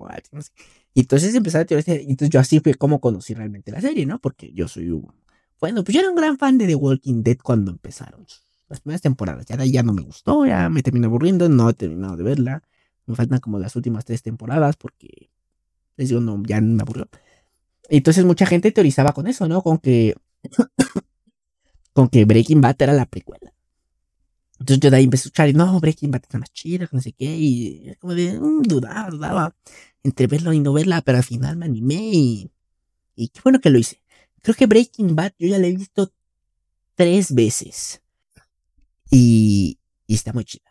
Y 0.96 1.02
entonces 1.02 1.36
empecé 1.36 1.60
a 1.60 1.66
teorizar, 1.66 1.98
entonces 1.98 2.32
yo 2.32 2.40
así 2.40 2.60
fue 2.62 2.74
como 2.74 3.00
conocí 3.00 3.36
realmente 3.36 3.72
la 3.72 3.80
serie, 3.80 4.08
¿no? 4.08 4.20
Porque 4.20 4.52
yo 4.54 4.68
soy 4.68 4.90
un... 4.90 5.14
Bueno, 5.60 5.84
pues 5.84 5.94
yo 5.94 6.02
era 6.02 6.10
un 6.10 6.16
gran 6.16 6.40
fan 6.40 6.58
de 6.58 6.66
The 6.66 6.76
Walking 6.76 7.22
Dead 7.22 7.38
cuando 7.44 7.70
empezaron 7.72 8.26
las 8.74 8.82
primeras 8.82 9.02
temporadas. 9.02 9.46
Ya 9.46 9.58
de 9.58 9.64
ahí 9.64 9.72
ya 9.72 9.84
no 9.84 9.94
me 9.94 10.02
gustó, 10.02 10.46
ya 10.46 10.70
me 10.70 10.84
terminé 10.84 11.08
aburriendo, 11.08 11.50
no 11.50 11.70
he 11.70 11.74
terminado 11.74 12.18
de 12.18 12.24
verla. 12.24 12.64
Me 13.06 13.16
faltan 13.16 13.40
como 13.40 13.60
las 13.60 13.76
últimas 13.76 14.06
tres 14.06 14.22
temporadas 14.22 14.76
porque 14.78 15.30
les 15.98 16.10
digo, 16.10 16.22
no, 16.22 16.42
ya 16.46 16.62
me 16.62 16.82
aburrió. 16.82 17.08
Entonces 17.90 18.26
mucha 18.26 18.46
gente 18.46 18.72
teorizaba 18.72 19.14
con 19.14 19.28
eso, 19.28 19.48
¿no? 19.48 19.62
Con 19.62 19.78
que 19.78 20.16
con 21.94 22.10
que 22.10 22.26
Breaking 22.26 22.62
Bad 22.62 22.76
era 22.80 22.94
la 22.94 23.06
precuela. 23.06 23.54
Entonces 24.60 24.80
yo 24.80 24.90
de 24.90 24.98
ahí 24.98 25.04
empecé 25.04 25.24
a 25.24 25.26
escuchar 25.28 25.50
y 25.50 25.54
no, 25.54 25.80
Breaking 25.80 26.12
Bad 26.12 26.24
está 26.24 26.40
más 26.40 26.52
chida, 26.54 26.88
no 26.92 27.02
sé 27.02 27.12
qué, 27.12 27.36
y 27.38 27.94
como 28.00 28.14
de, 28.14 28.40
mm, 28.40 28.62
dudaba, 28.64 29.10
dudaba 29.10 29.56
entre 30.04 30.28
verlo 30.28 30.54
y 30.54 30.60
no 30.60 30.74
verla, 30.74 31.02
pero 31.02 31.18
al 31.18 31.24
final 31.24 31.58
me 31.58 31.66
animé 31.66 32.12
y, 32.14 32.52
y 33.16 33.28
qué 33.30 33.42
bueno 33.44 33.60
que 33.60 33.70
lo 33.70 33.78
hice. 33.80 34.02
Creo 34.42 34.56
que 34.56 34.66
Breaking 34.66 35.16
Bad 35.16 35.34
yo 35.38 35.48
ya 35.48 35.60
la 35.60 35.68
he 35.68 35.76
visto 35.76 36.12
tres 36.96 37.34
veces. 37.34 38.03
Y, 39.10 39.80
está 40.08 40.34
muy 40.34 40.46
chida. 40.46 40.64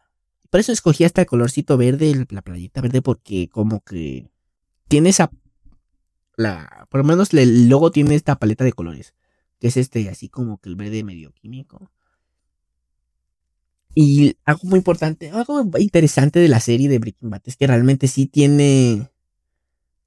Por 0.51 0.61
eso 0.61 0.73
escogí 0.73 1.05
hasta 1.05 1.23
el 1.23 1.27
colorcito 1.27 1.77
verde, 1.77 2.27
la 2.31 2.43
playita 2.43 2.81
verde, 2.81 3.03
porque 3.03 3.49
como 3.49 3.81
que 3.81 4.31
tiene 4.89 5.11
esa... 5.11 5.31
La, 6.37 6.87
por 6.91 7.01
lo 7.01 7.05
menos 7.05 7.33
el 7.35 7.69
logo 7.69 7.91
tiene 7.91 8.15
esta 8.15 8.37
paleta 8.37 8.65
de 8.65 8.73
colores. 8.73 9.15
Que 9.59 9.69
es 9.69 9.77
este, 9.77 10.09
así 10.09 10.29
como 10.29 10.59
que 10.59 10.69
el 10.69 10.77
verde 10.77 11.05
medio 11.05 11.33
químico. 11.33 11.91
Y 13.95 14.37
algo 14.45 14.61
muy 14.65 14.79
importante, 14.79 15.31
algo 15.31 15.63
interesante 15.79 16.41
de 16.41 16.49
la 16.49 16.61
serie 16.61 16.89
de 16.89 16.99
Breaking 16.99 17.31
Bad 17.31 17.43
es 17.45 17.57
que 17.57 17.67
realmente 17.67 18.09
sí 18.09 18.27
tiene 18.27 19.11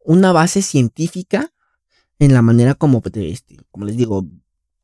una 0.04 0.32
base 0.32 0.62
científica 0.64 1.54
en 2.18 2.34
la 2.34 2.42
manera 2.42 2.74
como, 2.74 3.02
pues, 3.02 3.16
este, 3.18 3.58
como 3.70 3.86
les 3.86 3.98
digo, 3.98 4.26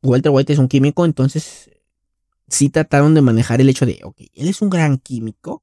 Walter 0.02 0.30
White 0.30 0.52
es 0.52 0.58
un 0.58 0.68
químico, 0.68 1.04
entonces 1.04 1.71
sí 2.52 2.68
trataron 2.68 3.14
de 3.14 3.22
manejar 3.22 3.60
el 3.60 3.68
hecho 3.68 3.86
de, 3.86 4.00
ok, 4.04 4.20
él 4.34 4.48
es 4.48 4.60
un 4.62 4.70
gran 4.70 4.98
químico 4.98 5.62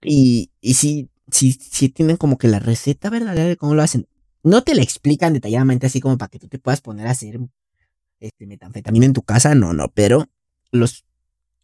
y, 0.00 0.50
y 0.60 0.74
sí, 0.74 1.10
sí, 1.30 1.52
sí 1.52 1.88
tienen 1.88 2.16
como 2.16 2.38
que 2.38 2.48
la 2.48 2.60
receta 2.60 3.10
verdadera 3.10 3.48
de 3.48 3.56
cómo 3.56 3.74
lo 3.74 3.82
hacen. 3.82 4.06
No 4.42 4.62
te 4.62 4.74
la 4.74 4.82
explican 4.82 5.34
detalladamente 5.34 5.86
así 5.86 6.00
como 6.00 6.16
para 6.16 6.30
que 6.30 6.38
tú 6.38 6.48
te 6.48 6.58
puedas 6.58 6.80
poner 6.80 7.08
a 7.08 7.10
hacer 7.10 7.40
este, 8.20 8.46
metanfetamina 8.46 9.06
en 9.06 9.12
tu 9.12 9.22
casa, 9.22 9.54
no, 9.54 9.72
no, 9.72 9.88
pero 9.92 10.26
los 10.70 11.04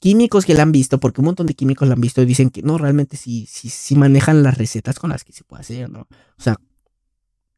químicos 0.00 0.44
que 0.44 0.54
la 0.54 0.62
han 0.62 0.72
visto, 0.72 0.98
porque 0.98 1.20
un 1.20 1.26
montón 1.26 1.46
de 1.46 1.54
químicos 1.54 1.86
la 1.86 1.94
han 1.94 2.00
visto, 2.00 2.24
dicen 2.24 2.50
que 2.50 2.62
no, 2.62 2.78
realmente 2.78 3.16
sí, 3.16 3.46
sí, 3.48 3.70
sí 3.70 3.94
manejan 3.94 4.42
las 4.42 4.58
recetas 4.58 4.98
con 4.98 5.10
las 5.10 5.22
que 5.24 5.32
se 5.32 5.44
puede 5.44 5.60
hacer, 5.60 5.88
¿no? 5.88 6.00
O 6.00 6.42
sea, 6.42 6.56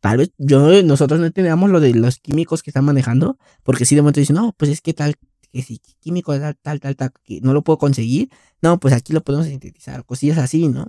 tal 0.01 0.19
vez 0.19 0.33
yo, 0.37 0.83
nosotros 0.83 1.19
no 1.21 1.27
entendamos 1.27 1.71
lo 1.71 1.81
de 1.81 1.95
los 1.95 2.19
químicos 2.19 2.63
que 2.63 2.71
están 2.71 2.85
manejando, 2.85 3.39
porque 3.63 3.87
si 3.87 3.95
de 3.95 4.03
momento 4.03 4.21
dicen, 4.21 4.37
no, 4.37 4.55
pues 4.57 4.71
es 4.71 4.83
que 4.83 4.95
tal, 4.95 5.17
que 5.59 5.65
si 5.65 5.81
químico 5.99 6.39
tal, 6.39 6.57
tal, 6.57 6.79
tal, 6.79 6.95
tal, 6.95 7.13
que 7.25 7.41
no 7.41 7.53
lo 7.53 7.63
puedo 7.65 7.79
conseguir, 7.79 8.31
no, 8.63 8.79
pues 8.79 8.95
aquí 8.95 9.13
lo 9.13 9.25
podemos 9.25 9.49
sintetizar, 9.49 10.05
cosillas 10.05 10.39
así, 10.39 10.69
¿no? 10.69 10.89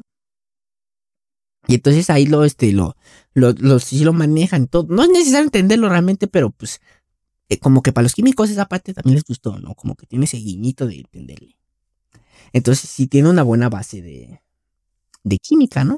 Y 1.67 1.75
entonces 1.75 2.09
ahí 2.11 2.27
lo, 2.27 2.45
este, 2.45 2.71
lo, 2.71 2.95
lo, 3.33 3.53
lo, 3.53 3.79
sí 3.79 4.03
lo 4.03 4.13
manejan 4.13 4.67
todo. 4.67 4.85
No 4.89 5.01
es 5.03 5.09
necesario 5.09 5.45
entenderlo 5.45 5.89
realmente, 5.89 6.27
pero 6.27 6.51
pues 6.51 6.81
eh, 7.49 7.57
como 7.57 7.81
que 7.81 7.91
para 7.91 8.03
los 8.03 8.13
químicos 8.13 8.51
esa 8.51 8.67
parte 8.67 8.93
también 8.93 9.15
les 9.15 9.23
gustó, 9.23 9.59
¿no? 9.59 9.73
Como 9.73 9.95
que 9.95 10.05
tiene 10.05 10.25
ese 10.25 10.37
guiñito 10.37 10.85
de 10.85 10.97
entenderle. 10.97 11.57
Entonces 12.53 12.89
sí 12.89 13.07
tiene 13.07 13.29
una 13.29 13.41
buena 13.41 13.69
base 13.69 14.03
de, 14.03 14.41
de 15.23 15.37
química, 15.39 15.83
¿no? 15.83 15.95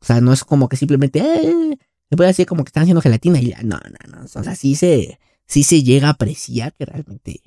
O 0.00 0.04
sea, 0.04 0.22
no 0.22 0.32
es 0.32 0.44
como 0.44 0.68
que 0.70 0.76
simplemente, 0.76 1.20
eh, 1.20 1.78
se 2.08 2.16
puede 2.16 2.28
decir 2.28 2.46
como 2.46 2.64
que 2.64 2.70
están 2.70 2.84
haciendo 2.84 3.02
gelatina 3.02 3.38
y 3.38 3.50
ya, 3.50 3.62
no, 3.62 3.78
no, 3.78 4.16
no. 4.16 4.24
O 4.24 4.42
sea, 4.42 4.54
sí 4.56 4.76
se, 4.76 5.18
sí 5.46 5.62
se 5.62 5.82
llega 5.82 6.08
a 6.08 6.12
apreciar 6.12 6.72
que 6.74 6.86
realmente 6.86 7.42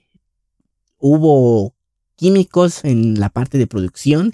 hubo 1.01 1.75
químicos 2.15 2.85
en 2.85 3.19
la 3.19 3.29
parte 3.29 3.57
de 3.57 3.67
producción 3.67 4.33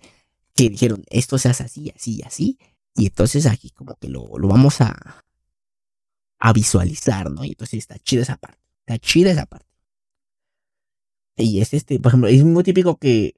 que 0.53 0.69
dijeron, 0.69 1.03
esto 1.09 1.37
se 1.37 1.49
hace 1.49 1.63
así, 1.63 1.91
así, 1.95 2.21
así. 2.23 2.59
Y 2.95 3.07
entonces 3.07 3.45
aquí 3.45 3.71
como 3.71 3.95
que 3.95 4.09
lo, 4.09 4.37
lo 4.37 4.47
vamos 4.47 4.81
a, 4.81 5.23
a 6.39 6.53
visualizar, 6.53 7.31
¿no? 7.31 7.43
Y 7.43 7.49
entonces 7.49 7.79
está 7.79 7.97
chida 7.99 8.23
esa 8.23 8.37
parte. 8.37 8.59
Está 8.79 8.97
chida 8.99 9.31
esa 9.31 9.45
parte. 9.45 9.67
Y 11.37 11.61
es 11.61 11.73
este, 11.73 11.99
por 11.99 12.09
ejemplo, 12.09 12.29
es 12.29 12.43
muy 12.43 12.63
típico 12.63 12.97
que. 12.97 13.35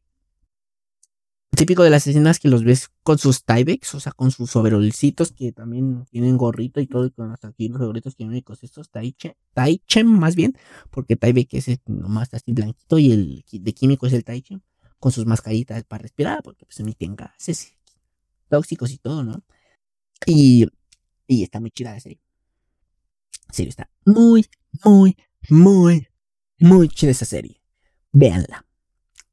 Típico 1.52 1.84
de 1.84 1.90
las 1.90 2.08
escenas 2.08 2.40
que 2.40 2.48
los 2.48 2.64
ves 2.64 2.90
con 3.04 3.18
sus 3.18 3.44
Tyvex, 3.44 3.96
o 3.96 4.00
sea, 4.00 4.12
con 4.12 4.32
sus 4.32 4.56
overolcitos 4.56 5.32
que 5.32 5.52
también 5.52 6.06
tienen 6.10 6.38
gorrito 6.38 6.80
y 6.80 6.88
todo, 6.88 7.06
y 7.06 7.12
con 7.12 7.32
hasta 7.32 7.50
aquí 7.50 7.68
los 7.68 7.82
gorritos 7.82 8.16
químicos, 8.16 8.64
estos 8.64 8.90
Taichen, 8.90 9.36
Taichen 9.54 10.08
más 10.08 10.36
bien, 10.36 10.56
porque 10.90 11.16
Tyvek 11.16 11.54
es 11.56 11.80
nomás 11.86 12.34
así 12.34 12.54
blanquito 12.54 12.98
y 12.98 13.12
el 13.12 13.46
de 13.52 13.74
químico 13.74 14.08
es 14.08 14.14
el 14.14 14.24
Taichen, 14.24 14.62
con 15.00 15.12
sus 15.12 15.26
mascaritas 15.26 15.84
para 15.84 16.04
respirar, 16.04 16.44
porque 16.44 16.66
pues 16.66 16.80
emiten 16.80 17.16
gases 17.16 17.74
tóxicos 18.50 18.92
y 18.92 18.98
todo, 18.98 19.24
¿no? 19.24 19.44
Y, 20.26 20.68
y 21.28 21.44
está 21.44 21.60
muy 21.60 21.72
chida 21.72 21.94
la 21.94 22.00
serie. 22.00 22.22
En 23.48 23.54
serio, 23.54 23.70
está 23.70 23.90
muy, 24.06 24.46
muy, 24.84 25.18
muy, 25.50 26.08
muy 26.60 26.90
chida 26.90 27.12
esa 27.12 27.26
serie. 27.26 27.62
Véanla. 28.12 28.66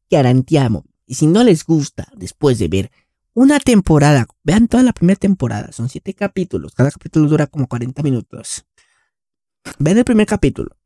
Garantía 0.09 0.71
Y 1.07 1.15
si 1.15 1.27
no 1.27 1.45
les 1.45 1.65
gusta, 1.65 2.09
después 2.17 2.59
de 2.59 2.69
ver 2.69 2.91
una 3.33 3.61
temporada, 3.61 4.27
vean 4.43 4.67
toda 4.67 4.83
la 4.83 4.93
primera 4.93 5.19
temporada, 5.19 5.71
son 5.73 5.89
siete 5.89 6.15
capítulos, 6.15 6.75
cada 6.75 6.91
capítulo 6.91 7.29
dura 7.29 7.47
como 7.47 7.69
40 7.69 8.03
minutos. 8.03 8.65
Vean 9.79 9.99
el 9.99 10.05
primer 10.05 10.27
capítulo. 10.27 10.77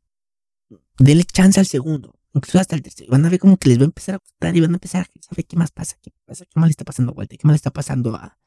Denle 0.99 1.23
chance 1.23 1.59
al 1.59 1.65
segundo, 1.65 2.13
incluso 2.33 2.59
hasta 2.59 2.75
el 2.75 2.81
tercero. 2.81 3.11
Van 3.11 3.25
a 3.25 3.29
ver 3.29 3.39
como 3.39 3.57
que 3.57 3.69
les 3.69 3.79
va 3.79 3.83
a 3.83 3.85
empezar 3.85 4.15
a 4.15 4.17
gustar 4.17 4.55
y 4.55 4.61
van 4.61 4.71
a 4.71 4.75
empezar 4.75 5.03
a 5.03 5.21
saber 5.21 5.45
qué 5.45 5.55
más 5.55 5.71
pasa, 5.71 5.97
qué 6.01 6.11
pasa, 6.25 6.45
qué 6.45 6.59
más 6.59 6.67
le 6.67 6.71
está 6.71 6.83
pasando 6.83 7.11
a 7.11 7.15
Walter, 7.15 7.37
qué 7.39 7.47
le 7.47 7.55
está 7.55 7.71
pasando 7.71 8.15
a, 8.15 8.37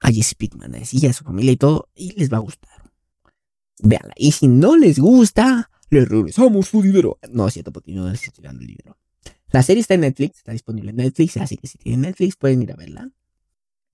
a 0.00 0.10
Jesse 0.10 0.34
Pickman, 0.34 0.74
a 0.74 0.78
a 0.78 1.12
su 1.12 1.24
familia 1.24 1.52
y 1.52 1.56
todo, 1.56 1.88
y 1.94 2.18
les 2.18 2.32
va 2.32 2.38
a 2.38 2.40
gustar. 2.40 2.90
Veanla. 3.82 4.14
Y 4.16 4.32
si 4.32 4.48
no 4.48 4.76
les 4.76 4.98
gusta, 4.98 5.70
le 5.90 6.04
regresamos 6.04 6.68
su 6.68 6.82
dinero. 6.82 7.18
No, 7.30 7.46
es 7.46 7.54
cierto, 7.54 7.72
porque 7.72 7.92
no 7.92 8.08
les 8.08 8.22
estoy 8.22 8.44
dando 8.44 8.62
el 8.62 8.68
dinero. 8.68 8.98
La 9.52 9.62
serie 9.62 9.80
está 9.80 9.94
en 9.94 10.00
Netflix, 10.00 10.38
está 10.38 10.52
disponible 10.52 10.90
en 10.90 10.96
Netflix, 10.96 11.36
así 11.36 11.56
que 11.56 11.66
si 11.66 11.78
tienen 11.78 12.02
Netflix 12.02 12.36
pueden 12.36 12.62
ir 12.62 12.72
a 12.72 12.76
verla. 12.76 13.10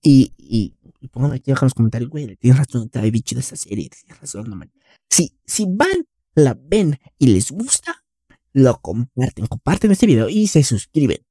Y, 0.01 0.33
y, 0.37 0.75
y 0.99 1.07
pónganme 1.07 1.37
aquí 1.37 1.51
abajo 1.51 1.65
en 1.65 1.67
los 1.67 1.73
comentarios, 1.73 2.09
güey, 2.09 2.35
tienes 2.35 2.59
razón, 2.59 2.83
está 2.85 3.01
bien 3.01 3.23
chida 3.23 3.39
esa 3.39 3.55
serie, 3.55 3.89
tienes 3.89 4.19
razón, 4.19 4.49
no 4.49 4.55
man. 4.55 4.71
Si, 5.09 5.37
si 5.45 5.65
van, 5.67 6.07
la 6.35 6.59
ven 6.59 6.99
y 7.17 7.27
les 7.27 7.51
gusta, 7.51 8.03
lo 8.51 8.81
comparten, 8.81 9.47
comparten 9.47 9.91
este 9.91 10.07
video 10.07 10.27
y 10.29 10.47
se 10.47 10.63
suscriben. 10.63 11.25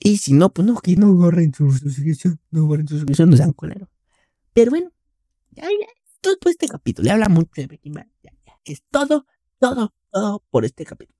Y 0.00 0.18
si 0.18 0.32
no, 0.32 0.52
pues 0.52 0.66
no, 0.66 0.76
que 0.80 0.96
no 0.96 1.12
borren 1.14 1.52
su 1.52 1.70
suscripción, 1.72 2.40
no 2.50 2.66
borren 2.66 2.88
su 2.88 2.96
suscripción, 2.96 3.30
no 3.30 3.36
sean 3.36 3.52
colero. 3.52 3.90
Pero 4.52 4.70
bueno, 4.70 4.92
ya, 5.50 5.64
ya, 5.64 5.86
todo 6.20 6.38
por 6.40 6.50
este 6.50 6.68
capítulo, 6.68 7.06
le 7.06 7.10
habla 7.12 7.28
mucho 7.28 7.50
de 7.56 7.66
Breaking 7.66 7.92
Bad, 7.92 8.06
ya. 8.22 8.32
Es 8.64 8.82
todo, 8.90 9.26
todo, 9.58 9.94
todo 10.10 10.44
por 10.50 10.64
este 10.64 10.84
capítulo. 10.84 11.17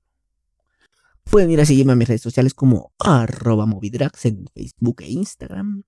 Pueden 1.29 1.51
ir 1.51 1.61
a 1.61 1.65
seguirme 1.65 1.93
a 1.93 1.95
mis 1.95 2.07
redes 2.07 2.23
sociales 2.23 2.55
como 2.55 2.91
arroba 2.97 3.67
movidrax 3.67 4.25
en 4.25 4.47
Facebook 4.51 5.01
e 5.03 5.11
Instagram, 5.11 5.83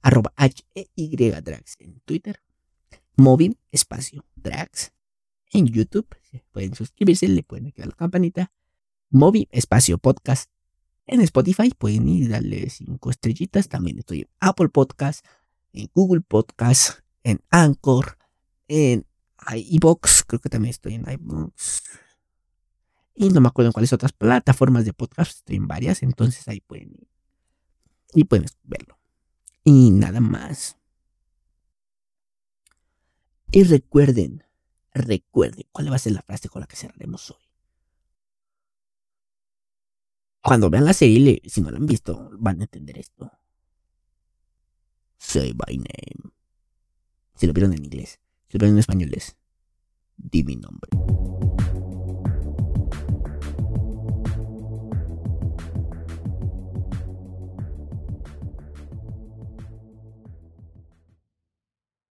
arroba 0.00 0.32
H-E-Y-Drax 0.36 1.76
en 1.80 2.00
Twitter, 2.00 2.40
Movi 3.14 3.58
espacio 3.70 4.24
Drax 4.36 4.92
en 5.52 5.66
YouTube. 5.66 6.08
Pueden 6.50 6.74
suscribirse, 6.74 7.28
le 7.28 7.42
pueden 7.42 7.66
activar 7.66 7.88
la 7.88 7.94
campanita. 7.94 8.52
Movi 9.10 9.48
espacio 9.50 9.98
podcast 9.98 10.50
en 11.06 11.20
Spotify. 11.20 11.70
Pueden 11.76 12.08
ir 12.08 12.24
y 12.24 12.28
darle 12.28 12.70
cinco 12.70 13.10
estrellitas. 13.10 13.68
También 13.68 13.98
estoy 13.98 14.20
en 14.20 14.28
Apple 14.40 14.70
Podcast, 14.70 15.26
en 15.74 15.90
Google 15.94 16.22
Podcast, 16.22 17.00
en 17.22 17.42
Anchor, 17.50 18.16
en 18.66 19.06
iBox, 19.54 20.24
creo 20.26 20.40
que 20.40 20.48
también 20.48 20.70
estoy 20.70 20.94
en 20.94 21.04
iBox. 21.10 21.82
Y 23.16 23.30
no 23.30 23.40
me 23.40 23.48
acuerdo 23.48 23.70
en 23.70 23.72
cuáles 23.72 23.94
otras 23.94 24.12
plataformas 24.12 24.84
de 24.84 24.92
podcast, 24.92 25.38
estoy 25.38 25.56
en 25.56 25.66
varias, 25.66 26.02
entonces 26.02 26.46
ahí 26.48 26.60
pueden 26.60 26.92
ir. 26.92 27.08
Y 28.12 28.24
pueden 28.24 28.46
verlo. 28.62 28.98
Y 29.64 29.90
nada 29.90 30.20
más. 30.20 30.76
Y 33.50 33.64
recuerden, 33.64 34.44
recuerden, 34.92 35.66
¿cuál 35.72 35.90
va 35.90 35.96
a 35.96 35.98
ser 35.98 36.12
la 36.12 36.22
frase 36.22 36.48
con 36.50 36.60
la 36.60 36.66
que 36.66 36.76
cerraremos 36.76 37.30
hoy? 37.30 37.42
Cuando 40.42 40.68
vean 40.68 40.84
la 40.84 40.92
serie, 40.92 41.40
si 41.46 41.62
no 41.62 41.70
la 41.70 41.78
han 41.78 41.86
visto, 41.86 42.30
van 42.38 42.60
a 42.60 42.64
entender 42.64 42.98
esto. 42.98 43.32
Say 45.18 45.54
by 45.54 45.78
name. 45.78 46.32
Si 47.34 47.46
lo 47.46 47.52
vieron 47.52 47.72
en 47.72 47.84
inglés. 47.84 48.20
Si 48.48 48.58
lo 48.58 48.60
vieron 48.60 48.76
en 48.76 48.80
español 48.80 49.10
es. 49.14 49.36
Di 50.16 50.44
mi 50.44 50.56
nombre. 50.56 50.90